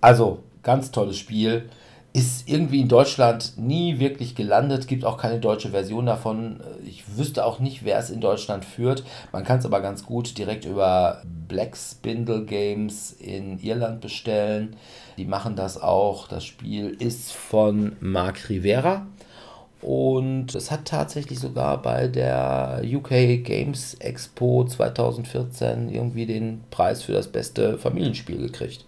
[0.00, 1.68] Also, ganz tolles Spiel.
[2.14, 6.60] Ist irgendwie in Deutschland nie wirklich gelandet, gibt auch keine deutsche Version davon.
[6.84, 9.04] Ich wüsste auch nicht, wer es in Deutschland führt.
[9.30, 14.76] Man kann es aber ganz gut direkt über Black Spindle Games in Irland bestellen.
[15.18, 16.28] Die machen das auch.
[16.28, 19.06] Das Spiel ist von Marc Rivera.
[19.80, 27.12] Und es hat tatsächlich sogar bei der UK Games Expo 2014 irgendwie den Preis für
[27.12, 28.84] das beste Familienspiel gekriegt.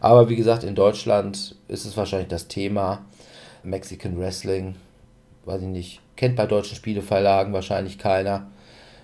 [0.00, 3.04] Aber wie gesagt, in Deutschland ist es wahrscheinlich das Thema
[3.62, 4.74] Mexican Wrestling.
[5.44, 6.00] Weiß ich nicht.
[6.16, 8.48] Kennt bei deutschen Spieleverlagen wahrscheinlich keiner.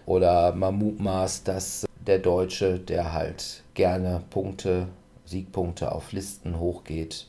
[0.07, 4.89] Oder man mutmaßt, dass der Deutsche, der halt gerne Punkte,
[5.27, 7.27] Siegpunkte auf Listen hochgeht,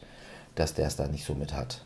[0.56, 1.86] dass der es da nicht so mit hat.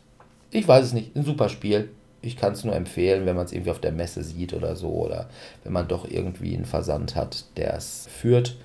[0.50, 1.14] Ich weiß es nicht.
[1.14, 1.90] Ein super Spiel
[2.22, 4.90] ich kann es nur empfehlen, wenn man es irgendwie auf der Messe sieht oder so
[4.90, 5.28] oder
[5.64, 8.56] wenn man doch irgendwie einen Versand hat, der es führt,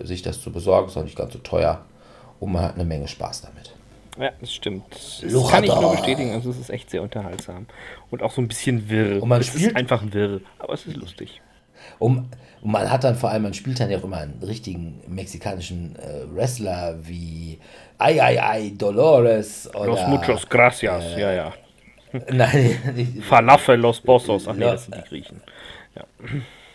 [0.00, 1.84] sich das zu besorgen, ist auch nicht ganz so teuer
[2.38, 3.74] und man hat eine Menge Spaß damit.
[4.18, 4.84] Ja, das stimmt.
[4.90, 5.50] Das Luchador.
[5.50, 6.32] kann ich nur bestätigen.
[6.32, 7.66] Also es ist echt sehr unterhaltsam
[8.10, 9.22] und auch so ein bisschen wirr.
[9.22, 11.40] Und man es spielt ist einfach wirr, aber es ist lustig.
[11.98, 12.28] Und,
[12.60, 15.96] und, man hat dann vor allem, man spielt dann ja auch immer einen richtigen mexikanischen
[15.96, 17.58] äh, Wrestler wie
[17.96, 21.54] Ay Ay Ay Dolores oder Los Muchos Gracias, äh, ja, ja.
[22.30, 23.24] Nein, nicht.
[23.24, 24.48] Falafel Los Bossos.
[24.48, 25.40] Ach nee, das sind die Griechen.
[25.94, 26.04] Ja.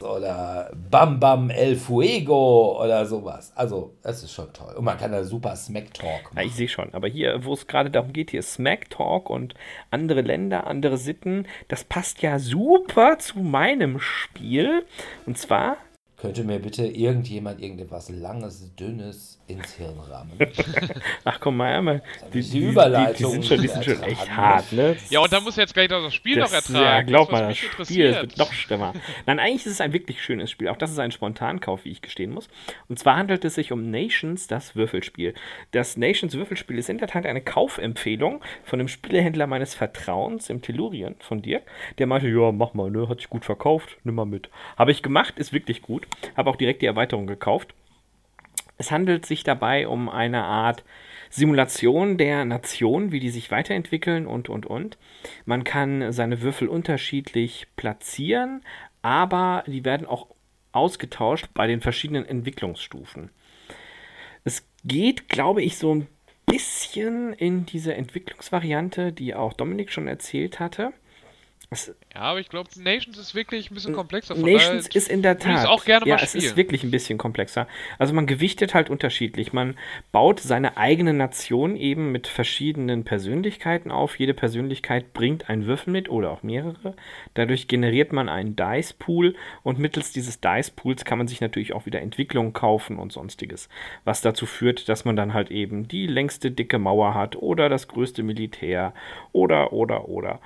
[0.06, 3.54] Oder Bam Bam El Fuego oder sowas.
[3.56, 4.74] Also, das ist schon toll.
[4.76, 6.38] Und man kann da super Smack Talk machen.
[6.38, 6.94] Ja, ich sehe schon.
[6.94, 9.56] Aber hier, wo es gerade darum geht, hier Smack Talk und
[9.92, 14.86] andere Länder, andere Sitten, das passt ja super zu meinem Spiel.
[15.26, 15.78] Und zwar
[16.26, 20.34] könnte mir bitte irgendjemand irgendetwas Langes, Dünnes ins Hirn rammen?
[21.24, 22.02] Ach komm mal, einmal.
[22.34, 23.14] Die, die, die, Überleitung.
[23.14, 24.96] Die, die, sind schon, die sind schon echt hart, ne?
[25.12, 26.84] Ja, und da muss jetzt gleich das Spiel das, noch ertragen.
[26.84, 28.94] Ja, glaub mal, das Spiel das wird noch schlimmer.
[29.28, 30.68] Nein, eigentlich ist es ein wirklich schönes Spiel.
[30.70, 32.48] Auch das ist ein Spontankauf, wie ich gestehen muss.
[32.90, 35.36] Und zwar handelt es sich um Nations, das Würfelspiel.
[35.72, 40.64] Das Nations Würfelspiel ist in der Tat eine Kaufempfehlung von einem Spielehändler meines Vertrauens im
[40.64, 41.64] Tellurien von Dirk.
[42.00, 43.08] Der meinte, ja, mach mal, ne?
[43.08, 44.50] Hat sich gut verkauft, nimm mal mit.
[44.76, 46.08] Habe ich gemacht, ist wirklich gut.
[46.36, 47.74] Habe auch direkt die Erweiterung gekauft.
[48.78, 50.84] Es handelt sich dabei um eine Art
[51.30, 54.98] Simulation der Nation, wie die sich weiterentwickeln und, und, und.
[55.46, 58.62] Man kann seine Würfel unterschiedlich platzieren,
[59.02, 60.28] aber die werden auch
[60.72, 63.32] ausgetauscht bei den verschiedenen Entwicklungsstufen.
[64.44, 66.08] Es geht, glaube ich, so ein
[66.46, 70.94] bisschen in diese Entwicklungsvariante, die auch Dominik schon erzählt hatte.
[72.14, 74.36] Ja, aber ich glaube, Nations ist wirklich ein bisschen komplexer.
[74.36, 75.68] Nations ist in der Tat.
[75.68, 77.68] auch gerne ja, mal es ist wirklich ein bisschen komplexer.
[78.00, 79.54] Also man gewichtet halt unterschiedlich.
[79.54, 79.78] Man
[80.12, 84.18] baut seine eigene Nation eben mit verschiedenen Persönlichkeiten auf.
[84.18, 86.96] Jede Persönlichkeit bringt einen Würfel mit oder auch mehrere.
[87.34, 91.74] Dadurch generiert man einen Dice Pool und mittels dieses Dice Pools kann man sich natürlich
[91.74, 93.70] auch wieder Entwicklungen kaufen und sonstiges.
[94.04, 97.88] Was dazu führt, dass man dann halt eben die längste dicke Mauer hat oder das
[97.88, 98.94] größte Militär
[99.32, 100.40] oder oder oder.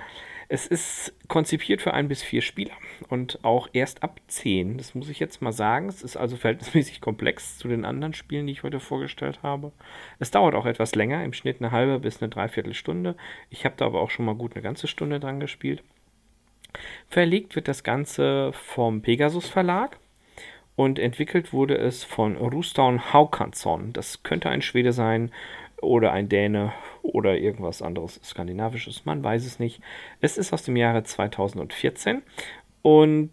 [0.52, 2.72] Es ist konzipiert für ein bis vier Spieler
[3.08, 4.78] und auch erst ab zehn.
[4.78, 5.88] Das muss ich jetzt mal sagen.
[5.88, 9.70] Es ist also verhältnismäßig komplex zu den anderen Spielen, die ich heute vorgestellt habe.
[10.18, 13.14] Es dauert auch etwas länger, im Schnitt eine halbe bis eine Dreiviertelstunde.
[13.48, 15.84] Ich habe da aber auch schon mal gut eine ganze Stunde dran gespielt.
[17.06, 19.98] Verlegt wird das Ganze vom Pegasus Verlag
[20.74, 23.92] und entwickelt wurde es von Rustaun Haukansson.
[23.92, 25.30] Das könnte ein Schwede sein
[25.80, 26.72] oder ein Däne
[27.02, 29.80] oder irgendwas anderes skandinavisches, man weiß es nicht.
[30.20, 32.22] Es ist aus dem Jahre 2014
[32.82, 33.30] und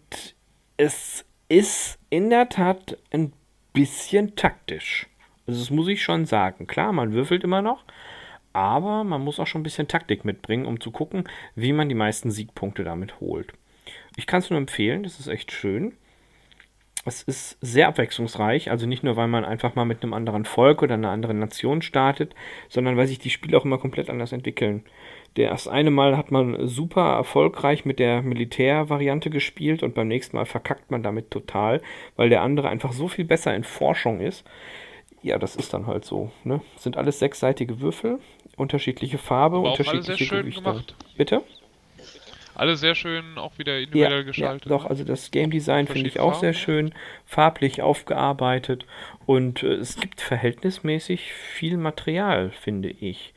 [0.76, 3.32] es ist in der Tat ein
[3.72, 5.08] bisschen taktisch.
[5.46, 6.66] Also das muss ich schon sagen.
[6.66, 7.84] Klar, man würfelt immer noch,
[8.52, 11.94] aber man muss auch schon ein bisschen Taktik mitbringen, um zu gucken, wie man die
[11.94, 13.52] meisten Siegpunkte damit holt.
[14.16, 15.94] Ich kann es nur empfehlen, das ist echt schön
[17.08, 20.82] es ist sehr abwechslungsreich, also nicht nur, weil man einfach mal mit einem anderen Volk
[20.82, 22.34] oder einer anderen Nation startet,
[22.68, 24.84] sondern weil sich die Spiele auch immer komplett anders entwickeln.
[25.34, 30.46] Das eine Mal hat man super erfolgreich mit der Militärvariante gespielt und beim nächsten Mal
[30.46, 31.80] verkackt man damit total,
[32.16, 34.44] weil der andere einfach so viel besser in Forschung ist.
[35.22, 36.30] Ja, das ist dann halt so.
[36.44, 36.60] Ne?
[36.76, 38.18] Sind alles sechsseitige Würfel.
[38.56, 40.62] Unterschiedliche Farbe, Aber auch alle sehr unterschiedliche schön Gewichte.
[40.62, 40.96] gemacht.
[41.16, 41.42] Bitte?
[42.58, 44.70] Alle sehr schön auch wieder Ja, individuell ja, gestaltet.
[44.70, 44.90] doch, ne?
[44.90, 46.54] also das Game Design finde ich auch sehr Farben.
[46.54, 46.94] schön,
[47.24, 48.86] farblich aufgearbeitet
[49.26, 53.34] und äh, es gibt verhältnismäßig viel Material, finde ich.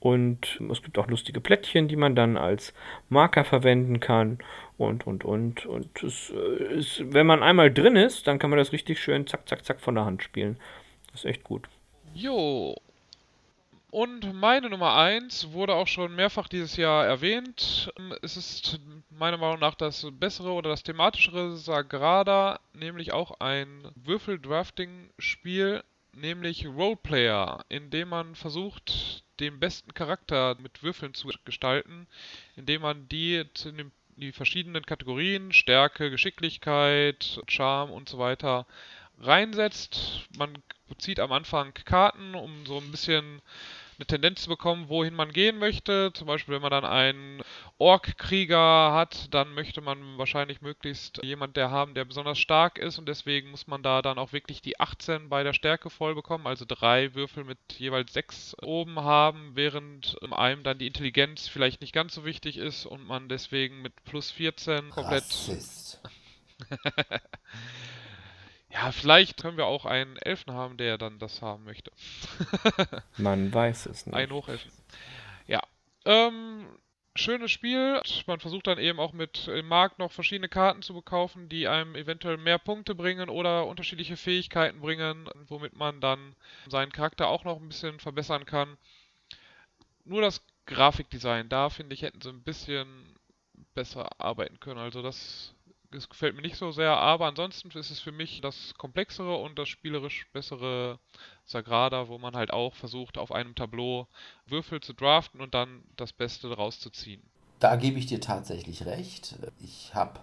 [0.00, 2.72] Und es gibt auch lustige Plättchen, die man dann als
[3.08, 4.38] Marker verwenden kann
[4.76, 5.66] und, und, und.
[5.66, 9.26] Und es äh, ist, wenn man einmal drin ist, dann kann man das richtig schön
[9.26, 10.58] zack, zack, zack von der Hand spielen.
[11.12, 11.68] Das ist echt gut.
[12.14, 12.76] Jo.
[13.90, 17.90] Und meine Nummer 1 wurde auch schon mehrfach dieses Jahr erwähnt.
[18.20, 18.78] Es ist
[19.08, 25.82] meiner Meinung nach das bessere oder das thematischere Sagrada, nämlich auch ein Würfel-Drafting-Spiel,
[26.12, 32.06] nämlich Roleplayer, in dem man versucht, den besten Charakter mit Würfeln zu gestalten,
[32.56, 38.66] indem man die zu den die verschiedenen Kategorien, Stärke, Geschicklichkeit, Charme und so weiter,
[39.20, 40.26] reinsetzt.
[40.36, 40.58] Man
[40.98, 43.40] zieht am Anfang Karten, um so ein bisschen
[43.98, 46.12] eine Tendenz zu bekommen, wohin man gehen möchte.
[46.14, 47.42] Zum Beispiel, wenn man dann einen
[47.78, 53.06] Ork-Krieger hat, dann möchte man wahrscheinlich möglichst jemand der haben, der besonders stark ist und
[53.06, 56.64] deswegen muss man da dann auch wirklich die 18 bei der Stärke voll bekommen, also
[56.66, 62.14] drei Würfel mit jeweils sechs oben haben, während einem dann die Intelligenz vielleicht nicht ganz
[62.14, 66.00] so wichtig ist und man deswegen mit plus 14 komplett Rassist.
[68.80, 71.90] Ja, vielleicht können wir auch einen Elfen haben, der dann das haben möchte.
[73.16, 74.14] Man weiß es nicht.
[74.14, 74.70] Ein Hochelfen.
[75.48, 75.60] Ja.
[76.04, 76.64] Ähm,
[77.16, 78.00] schönes Spiel.
[78.26, 81.96] Man versucht dann eben auch mit im Markt noch verschiedene Karten zu bekaufen, die einem
[81.96, 86.36] eventuell mehr Punkte bringen oder unterschiedliche Fähigkeiten bringen, womit man dann
[86.68, 88.76] seinen Charakter auch noch ein bisschen verbessern kann.
[90.04, 93.16] Nur das Grafikdesign, da finde ich, hätten sie ein bisschen
[93.74, 94.78] besser arbeiten können.
[94.78, 95.52] Also das,
[95.90, 99.58] das gefällt mir nicht so sehr, aber ansonsten ist es für mich das komplexere und
[99.58, 100.98] das spielerisch bessere
[101.44, 104.06] Sagrada, wo man halt auch versucht, auf einem Tableau
[104.46, 107.22] Würfel zu draften und dann das Beste rauszuziehen.
[107.58, 109.36] Da gebe ich dir tatsächlich recht.
[109.60, 110.20] Ich habe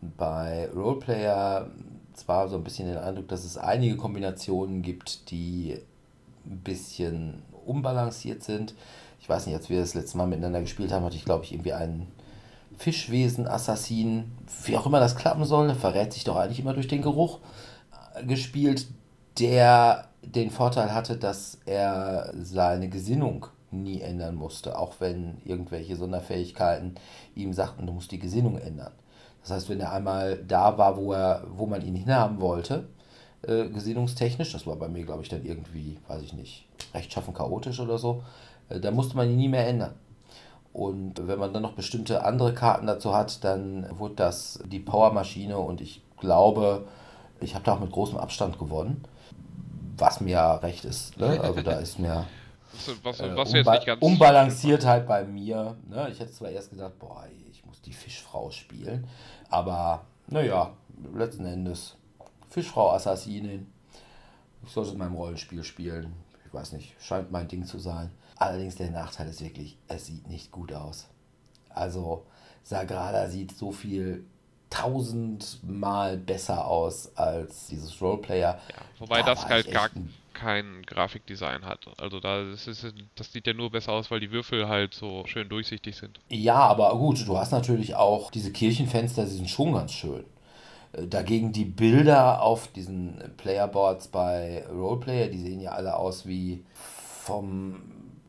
[0.00, 1.70] bei Roleplayer
[2.12, 5.78] zwar so ein bisschen den Eindruck, dass es einige Kombinationen gibt, die
[6.46, 8.74] ein bisschen unbalanciert sind.
[9.20, 11.52] Ich weiß nicht, als wir das letzte Mal miteinander gespielt haben, hatte ich, glaube ich,
[11.52, 12.12] irgendwie einen
[12.78, 14.32] Fischwesen-Assassin,
[14.64, 17.40] wie auch immer das klappen soll, verrät sich doch eigentlich immer durch den Geruch,
[18.14, 18.86] äh, gespielt,
[19.38, 26.94] der den Vorteil hatte, dass er seine Gesinnung nie ändern musste, auch wenn irgendwelche Sonderfähigkeiten
[27.34, 28.92] ihm sagten, du musst die Gesinnung ändern.
[29.42, 32.88] Das heißt, wenn er einmal da war, wo, er, wo man ihn hinhaben wollte,
[33.42, 37.80] äh, gesinnungstechnisch, das war bei mir, glaube ich, dann irgendwie, weiß ich nicht, rechtschaffen chaotisch
[37.80, 38.22] oder so,
[38.68, 39.94] äh, da musste man ihn nie mehr ändern.
[40.72, 45.58] Und wenn man dann noch bestimmte andere Karten dazu hat, dann wurde das die Powermaschine
[45.58, 46.86] und ich glaube,
[47.40, 49.04] ich habe da auch mit großem Abstand gewonnen,
[49.96, 51.18] was mir ja recht ist.
[51.18, 51.40] Ne?
[51.40, 52.26] Also da ist mir
[53.02, 55.76] Was, was, äh, ganz unbalanciert halt bei mir.
[55.88, 56.08] Ne?
[56.12, 59.08] Ich hätte zwar erst gedacht, boah, ich muss die Fischfrau spielen,
[59.50, 60.72] aber naja,
[61.14, 61.96] letzten Endes
[62.50, 63.66] Fischfrau Assassinin.
[64.64, 66.12] Ich sollte in meinem Rollenspiel spielen.
[66.46, 68.10] Ich weiß nicht, scheint mein Ding zu sein.
[68.38, 71.08] Allerdings der Nachteil ist wirklich, es sieht nicht gut aus.
[71.70, 72.24] Also
[72.62, 74.24] Sagrada sieht so viel
[74.70, 78.60] tausendmal besser aus als dieses Roleplayer.
[78.68, 79.90] Ja, wobei Da das halt gar
[80.34, 81.88] kein Grafikdesign hat.
[81.98, 82.68] Also da ist
[83.16, 86.20] das sieht ja nur besser aus, weil die Würfel halt so schön durchsichtig sind.
[86.28, 90.24] Ja, aber gut, du hast natürlich auch diese Kirchenfenster, die sind schon ganz schön.
[90.92, 96.62] Äh, Dagegen die Bilder auf diesen Playerboards bei Roleplayer, die sehen ja alle aus wie
[97.24, 97.82] vom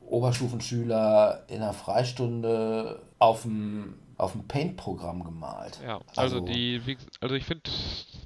[0.09, 5.79] Oberstufenschüler in einer Freistunde auf dem, auf dem Paint-Programm gemalt.
[5.83, 6.81] Ja, also, Also- die,
[7.21, 7.69] also ich finde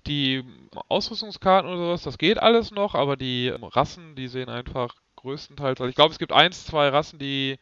[0.07, 0.43] die
[0.89, 5.89] Ausrüstungskarten oder sowas, das geht alles noch, aber die Rassen, die sehen einfach größtenteils, also
[5.89, 7.57] ich glaube, es gibt eins, zwei Rassen, die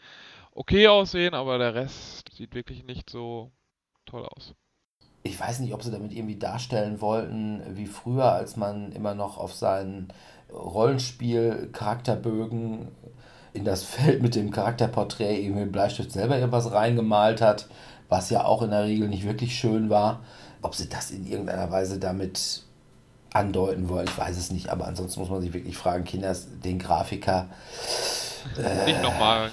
[0.53, 3.51] okay aussehen, aber der Rest sieht wirklich nicht so
[4.05, 4.53] toll aus.
[5.23, 9.37] Ich weiß nicht, ob sie damit irgendwie darstellen wollten, wie früher, als man immer noch
[9.37, 10.11] auf seinen
[10.51, 12.87] Rollenspiel-Charakterbögen
[13.53, 17.67] in das Feld mit dem Charakterporträt irgendwie mit Bleistift selber irgendwas reingemalt hat,
[18.09, 20.21] was ja auch in der Regel nicht wirklich schön war.
[20.61, 22.63] Ob sie das in irgendeiner Weise damit
[23.33, 26.79] andeuten wollen, ich weiß es nicht, aber ansonsten muss man sich wirklich fragen, Kinders, den
[26.79, 27.47] Grafiker,
[28.85, 29.51] Nicht nochmal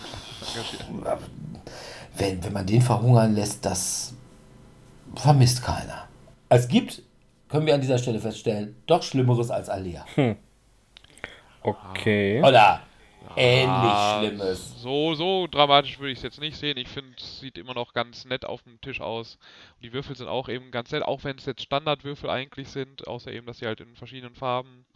[2.16, 4.14] wenn, wenn man den verhungern lässt, das
[5.14, 6.08] vermisst keiner.
[6.48, 7.02] Es gibt,
[7.48, 10.04] können wir an dieser Stelle feststellen, doch Schlimmeres als Alea.
[11.62, 12.42] Okay.
[12.42, 12.80] Oder
[13.38, 14.80] ähnlich Ah, Schlimmes.
[14.82, 16.76] So, so dramatisch würde ich es jetzt nicht sehen.
[16.78, 19.36] Ich finde, es sieht immer noch ganz nett auf dem Tisch aus.
[19.76, 23.06] Und die Würfel sind auch eben ganz nett, auch wenn es jetzt Standardwürfel eigentlich sind,
[23.06, 24.86] außer eben, dass sie halt in verschiedenen Farben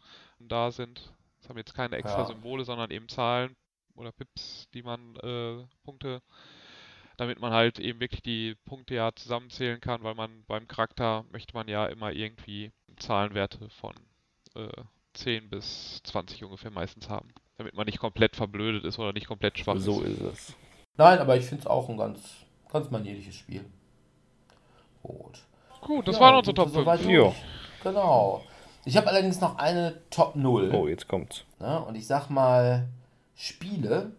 [0.41, 1.13] da sind.
[1.41, 2.27] Es haben jetzt keine extra Ja.
[2.27, 3.55] Symbole, sondern eben Zahlen.
[3.95, 6.23] oder Pips, die man äh, Punkte,
[7.17, 11.55] damit man halt eben wirklich die Punkte ja zusammenzählen kann, weil man beim Charakter möchte
[11.55, 13.95] man ja immer irgendwie Zahlenwerte von
[14.55, 14.69] äh,
[15.15, 17.29] 10 bis 20 ungefähr meistens haben,
[17.63, 20.19] damit man nicht komplett verblödet ist oder nicht komplett schwach So ist.
[20.19, 20.55] ist es.
[20.97, 22.19] Nein, aber ich finde es auch ein ganz,
[22.71, 23.65] ganz manierliches Spiel.
[25.03, 25.43] Gut.
[25.81, 27.11] Gut, das Ja, waren unsere Top wir soweit 5.
[27.13, 27.33] Ja.
[27.83, 28.43] Genau.
[28.85, 30.71] Ich habe allerdings noch eine Top 0.
[30.75, 31.45] Oh, jetzt kommt's.
[31.61, 31.81] Ne?
[31.85, 32.89] Und ich sag mal,
[33.35, 34.13] Spiele,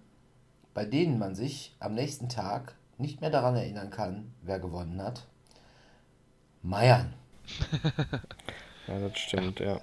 [0.73, 5.27] bei denen man sich am nächsten Tag nicht mehr daran erinnern kann, wer gewonnen hat.
[6.61, 7.13] Meiern.
[8.85, 9.79] Ja, das stimmt, ja.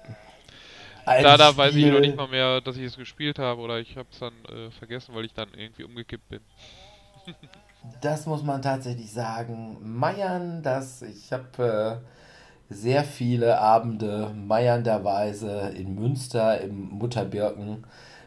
[1.05, 3.79] Ein Da, da weiß ich noch nicht mal mehr, dass ich es gespielt habe oder
[3.79, 6.41] ich habe es dann äh, vergessen, weil ich dann irgendwie umgekippt bin.
[7.99, 9.77] Das muss man tatsächlich sagen.
[9.81, 12.01] Meiern, das, ich habe
[12.69, 17.83] äh, sehr viele Abende meiernderweise in Münster im Mutterbirken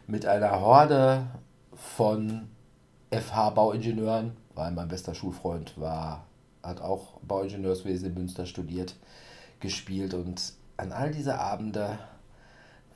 [0.07, 1.27] mit einer Horde
[1.73, 2.49] von
[3.11, 6.25] FH-Bauingenieuren, weil mein bester Schulfreund war,
[6.61, 8.95] hat auch Bauingenieurswesen in Münster studiert,
[9.59, 11.97] gespielt und an all diese Abende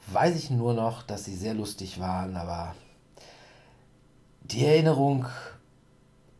[0.07, 2.75] weiß ich nur noch, dass sie sehr lustig waren, aber
[4.41, 5.25] die Erinnerung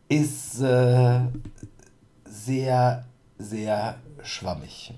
[0.08, 1.20] ist äh,
[2.24, 3.04] sehr,
[3.38, 4.92] sehr schwammig.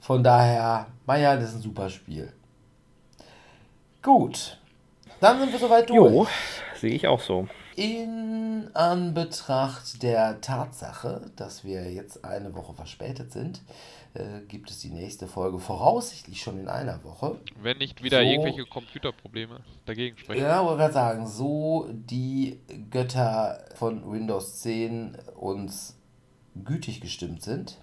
[0.00, 2.32] Von daher, Meier, das ist ein super Spiel.
[4.02, 4.58] Gut,
[5.20, 5.96] dann sind wir soweit durch.
[5.96, 6.26] Jo,
[6.78, 7.48] sehe ich auch so.
[7.76, 13.62] In Anbetracht der Tatsache, dass wir jetzt eine Woche verspätet sind,
[14.14, 17.40] äh, gibt es die nächste Folge voraussichtlich schon in einer Woche.
[17.60, 18.24] Wenn nicht wieder So.
[18.24, 20.42] irgendwelche Computerprobleme dagegen sprechen.
[20.42, 22.60] Ja, wollte gerade sagen, so die
[22.90, 25.96] Götter von Windows 10 uns
[26.64, 27.78] gütig gestimmt sind.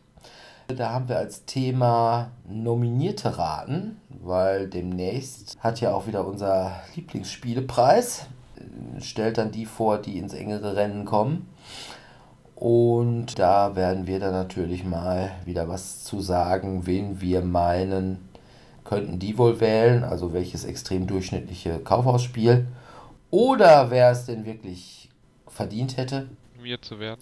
[0.67, 8.27] Da haben wir als Thema nominierte Raten, weil demnächst hat ja auch wieder unser Lieblingsspielepreis.
[8.99, 11.47] Stellt dann die vor, die ins engere Rennen kommen.
[12.55, 18.29] Und da werden wir dann natürlich mal wieder was zu sagen, wen wir meinen,
[18.83, 22.67] könnten die wohl wählen, also welches extrem durchschnittliche Kaufhausspiel.
[23.31, 25.09] Oder wer es denn wirklich
[25.47, 26.27] verdient hätte,
[26.61, 27.19] Mir zu werden.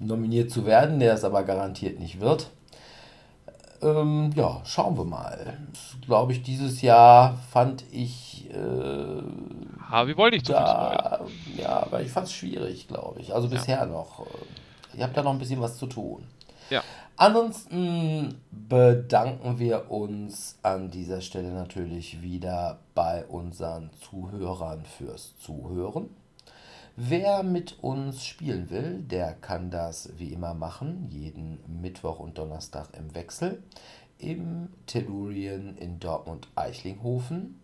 [0.00, 2.50] nominiert zu werden, der es aber garantiert nicht wird.
[3.82, 5.58] Ähm, ja, schauen wir mal.
[6.06, 9.22] Glaube ich, dieses Jahr fand ich äh,
[9.90, 10.98] Ah, wir wollen nicht zu viel spoilern.
[10.98, 11.20] da,
[11.56, 13.34] ja, aber ich fand es schwierig, glaube ich.
[13.34, 13.54] Also Ja.
[13.54, 14.26] bisher noch.
[14.94, 16.24] Ihr habt da noch ein bisschen was zu tun.
[16.70, 16.82] Ja.
[17.16, 26.10] Ansonsten bedanken wir uns an dieser Stelle natürlich wieder bei unseren Zuhörern fürs Zuhören.
[26.98, 32.88] Wer mit uns spielen will, der kann das wie immer machen, jeden Mittwoch und Donnerstag
[32.96, 33.62] im Wechsel
[34.18, 37.60] im Tellurien in Dortmund-Eichlinghofen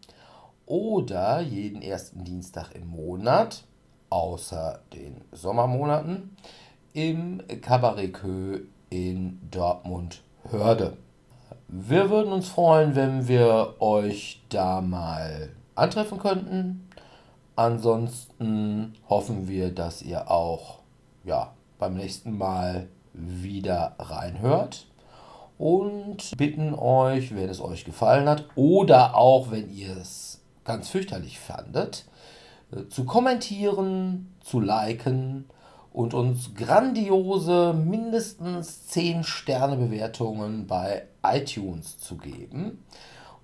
[0.66, 3.64] oder jeden ersten Dienstag im Monat,
[4.10, 6.36] außer den Sommermonaten,
[6.92, 8.12] im Cabaret
[8.90, 10.98] in Dortmund-Hörde.
[11.68, 16.86] Wir würden uns freuen, wenn wir euch da mal antreffen könnten.
[17.56, 20.78] Ansonsten hoffen wir, dass ihr auch
[21.24, 24.86] ja, beim nächsten Mal wieder reinhört
[25.58, 31.38] und bitten euch, wenn es euch gefallen hat oder auch wenn ihr es ganz fürchterlich
[31.38, 32.06] fandet,
[32.72, 35.44] äh, zu kommentieren, zu liken
[35.92, 42.82] und uns grandiose mindestens 10 Sterne Bewertungen bei iTunes zu geben.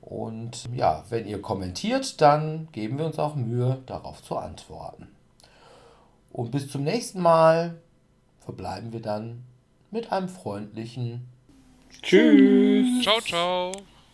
[0.09, 5.07] Und ja, wenn ihr kommentiert, dann geben wir uns auch Mühe, darauf zu antworten.
[6.33, 7.77] Und bis zum nächsten Mal
[8.41, 9.45] verbleiben wir dann
[9.91, 11.29] mit einem freundlichen
[12.01, 13.03] Tschüss.
[13.03, 13.73] Ciao, ciao.